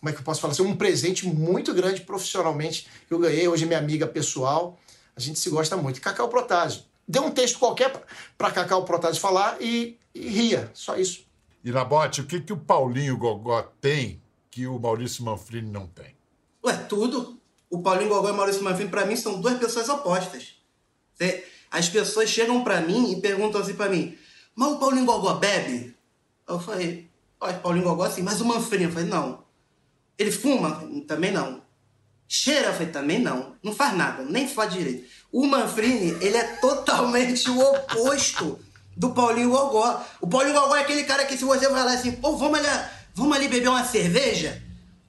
como 0.00 0.08
é 0.08 0.12
que 0.12 0.18
eu 0.18 0.24
posso 0.24 0.40
falar 0.40 0.52
assim, 0.52 0.64
um 0.64 0.76
presente 0.76 1.24
muito 1.24 1.72
grande 1.72 2.00
profissionalmente 2.00 2.88
que 3.06 3.14
eu 3.14 3.18
ganhei. 3.20 3.46
Hoje 3.46 3.62
é 3.62 3.66
minha 3.66 3.78
amiga 3.78 4.08
pessoal. 4.08 4.76
A 5.14 5.20
gente 5.20 5.38
se 5.38 5.48
gosta 5.48 5.76
muito. 5.76 6.00
Cacau 6.00 6.28
Protásio. 6.28 6.82
Deu 7.06 7.24
um 7.24 7.30
texto 7.30 7.60
qualquer 7.60 7.92
para 8.36 8.50
Cacau 8.50 8.84
Protásio 8.84 9.20
falar 9.20 9.56
e, 9.60 9.96
e, 10.12 10.28
ria. 10.28 10.68
Só 10.74 10.96
isso. 10.96 11.24
E 11.62 11.70
Nabote, 11.70 12.22
o 12.22 12.26
que, 12.26 12.40
que 12.40 12.52
o 12.52 12.56
Paulinho 12.56 13.16
Gogó 13.16 13.62
tem 13.80 14.20
que 14.50 14.66
o 14.66 14.80
Maurício 14.80 15.24
Manfrini 15.24 15.70
não 15.70 15.86
tem? 15.86 16.16
Ué, 16.64 16.76
tudo. 16.88 17.38
O 17.70 17.82
Paulinho 17.82 18.08
Gogó 18.08 18.28
e 18.28 18.32
o 18.32 18.36
Maurício 18.36 18.64
Manfrini, 18.64 18.90
para 18.90 19.06
mim, 19.06 19.14
são 19.14 19.40
duas 19.40 19.56
pessoas 19.58 19.88
opostas. 19.88 20.56
As 21.70 21.88
pessoas 21.88 22.28
chegam 22.28 22.64
para 22.64 22.80
mim 22.80 23.12
e 23.12 23.20
perguntam 23.20 23.60
assim 23.60 23.74
para 23.74 23.88
mim, 23.88 24.18
mas 24.56 24.72
o 24.72 24.78
Paulinho 24.78 25.06
Gogó 25.06 25.34
bebe? 25.34 25.94
Eu 26.48 26.58
falei, 26.58 27.08
Paulinho 27.52 27.84
Gogó 27.84 28.04
assim, 28.04 28.22
mas 28.22 28.40
o 28.40 28.44
Manfrini, 28.44 28.84
eu 28.84 28.92
falei, 28.92 29.08
não. 29.08 29.44
Ele 30.18 30.32
fuma? 30.32 30.82
Também 31.06 31.30
não. 31.30 31.62
Cheira? 32.26 32.68
Eu 32.68 32.72
falei, 32.72 32.88
também 32.88 33.18
não. 33.18 33.54
Não 33.62 33.74
faz 33.74 33.96
nada, 33.96 34.22
nem 34.24 34.48
faz 34.48 34.72
direito. 34.72 35.06
O 35.30 35.46
Manfrini, 35.46 36.16
ele 36.24 36.36
é 36.36 36.44
totalmente 36.56 37.50
o 37.50 37.60
oposto 37.60 38.58
do 38.96 39.10
Paulinho 39.10 39.50
Gogó. 39.50 40.02
O 40.20 40.26
Paulinho 40.26 40.58
Gogó 40.58 40.76
é 40.76 40.80
aquele 40.80 41.04
cara 41.04 41.24
que 41.24 41.36
se 41.36 41.44
você 41.44 41.68
vai 41.68 41.84
lá 41.84 41.92
assim, 41.92 42.12
pô, 42.12 42.36
vamos 42.36 42.58
ali, 42.58 42.68
vamos 43.14 43.36
ali 43.36 43.48
beber 43.48 43.68
uma 43.68 43.84
cerveja? 43.84 44.62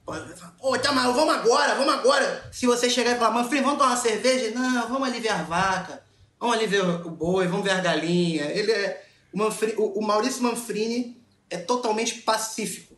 Pô, 0.04 0.78
tá 0.78 0.92
mal, 0.92 1.12
vamos 1.12 1.34
agora, 1.34 1.74
vamos 1.74 1.94
agora. 1.94 2.48
Se 2.52 2.66
você 2.66 2.90
chegar 2.90 3.12
e 3.12 3.18
falar, 3.18 3.30
Manfrini, 3.34 3.64
vamos 3.64 3.78
tomar 3.78 3.90
uma 3.92 3.96
cerveja? 3.96 4.52
Não, 4.54 4.88
vamos 4.88 5.08
ali 5.08 5.20
ver 5.20 5.30
a 5.30 5.42
vaca, 5.42 6.02
vamos 6.38 6.56
ali 6.56 6.66
ver 6.66 6.82
o 6.84 7.10
boi, 7.10 7.46
vamos 7.46 7.64
ver 7.64 7.72
a 7.72 7.80
galinha. 7.80 8.44
Ele 8.46 8.72
é... 8.72 9.04
O, 9.32 9.38
Manfrini, 9.38 9.74
o 9.76 10.00
Maurício 10.00 10.42
Manfrini 10.42 11.20
é 11.50 11.56
totalmente 11.56 12.14
pacífico. 12.22 12.94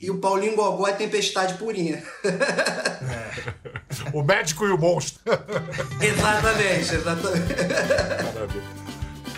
E 0.00 0.10
o 0.10 0.18
Paulinho 0.18 0.54
Gogó 0.54 0.86
é 0.86 0.92
tempestade 0.92 1.54
purinha. 1.54 2.02
É. 2.24 4.12
o 4.12 4.22
médico 4.22 4.64
e 4.66 4.70
o 4.70 4.78
monstro. 4.78 5.20
exatamente, 6.00 6.94
exatamente. 6.94 7.54
Maravilha. 8.34 8.88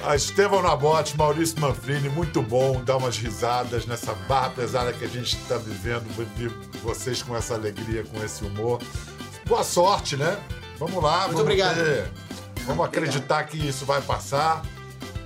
A 0.02 0.16
Estevão 0.16 0.62
Nabote, 0.62 1.16
Maurício 1.16 1.60
Manfrini, 1.60 2.08
muito 2.08 2.40
bom 2.40 2.82
dar 2.82 2.96
umas 2.96 3.18
risadas 3.18 3.84
nessa 3.84 4.14
barra 4.26 4.50
pesada 4.50 4.92
que 4.94 5.04
a 5.04 5.08
gente 5.08 5.36
está 5.36 5.58
vivendo, 5.58 6.04
ver 6.36 6.50
vocês 6.82 7.22
com 7.22 7.36
essa 7.36 7.54
alegria, 7.54 8.02
com 8.04 8.22
esse 8.24 8.42
humor. 8.44 8.80
Boa 9.46 9.62
sorte, 9.62 10.16
né? 10.16 10.38
Vamos 10.78 11.02
lá. 11.02 11.24
Muito 11.24 11.32
vamos 11.32 11.42
obrigado. 11.42 11.76
Ter, 11.76 12.10
vamos 12.64 12.86
acreditar 12.86 13.44
que 13.44 13.58
isso 13.58 13.84
vai 13.84 14.00
passar. 14.00 14.62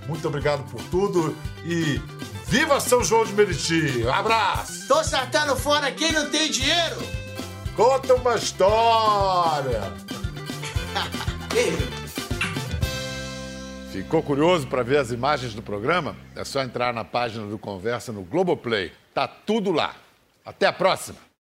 Muito 0.09 0.27
obrigado 0.27 0.68
por 0.68 0.83
tudo 0.85 1.37
e 1.64 2.00
Viva 2.47 2.79
São 2.81 3.03
João 3.03 3.25
de 3.25 3.33
Meriti! 3.33 4.05
Um 4.05 4.13
abraço! 4.13 4.87
Tô 4.87 5.03
saltando 5.03 5.57
fora 5.57 5.91
quem 5.91 6.13
não 6.13 6.31
tem 6.31 6.51
dinheiro! 6.51 6.97
Conta 7.75 8.15
uma 8.15 8.37
história! 8.37 9.81
Ficou 13.91 14.23
curioso 14.23 14.67
para 14.67 14.83
ver 14.83 14.99
as 14.99 15.11
imagens 15.11 15.55
do 15.55 15.63
programa? 15.63 16.17
É 16.37 16.45
só 16.45 16.63
entrar 16.63 16.93
na 16.93 17.05
página 17.05 17.47
do 17.47 17.59
Conversa 17.59 18.13
no 18.13 18.23
Globoplay. 18.23 18.93
Tá 19.15 19.27
tudo 19.29 19.71
lá. 19.73 19.95
Até 20.45 20.67
a 20.67 20.73
próxima! 20.73 21.25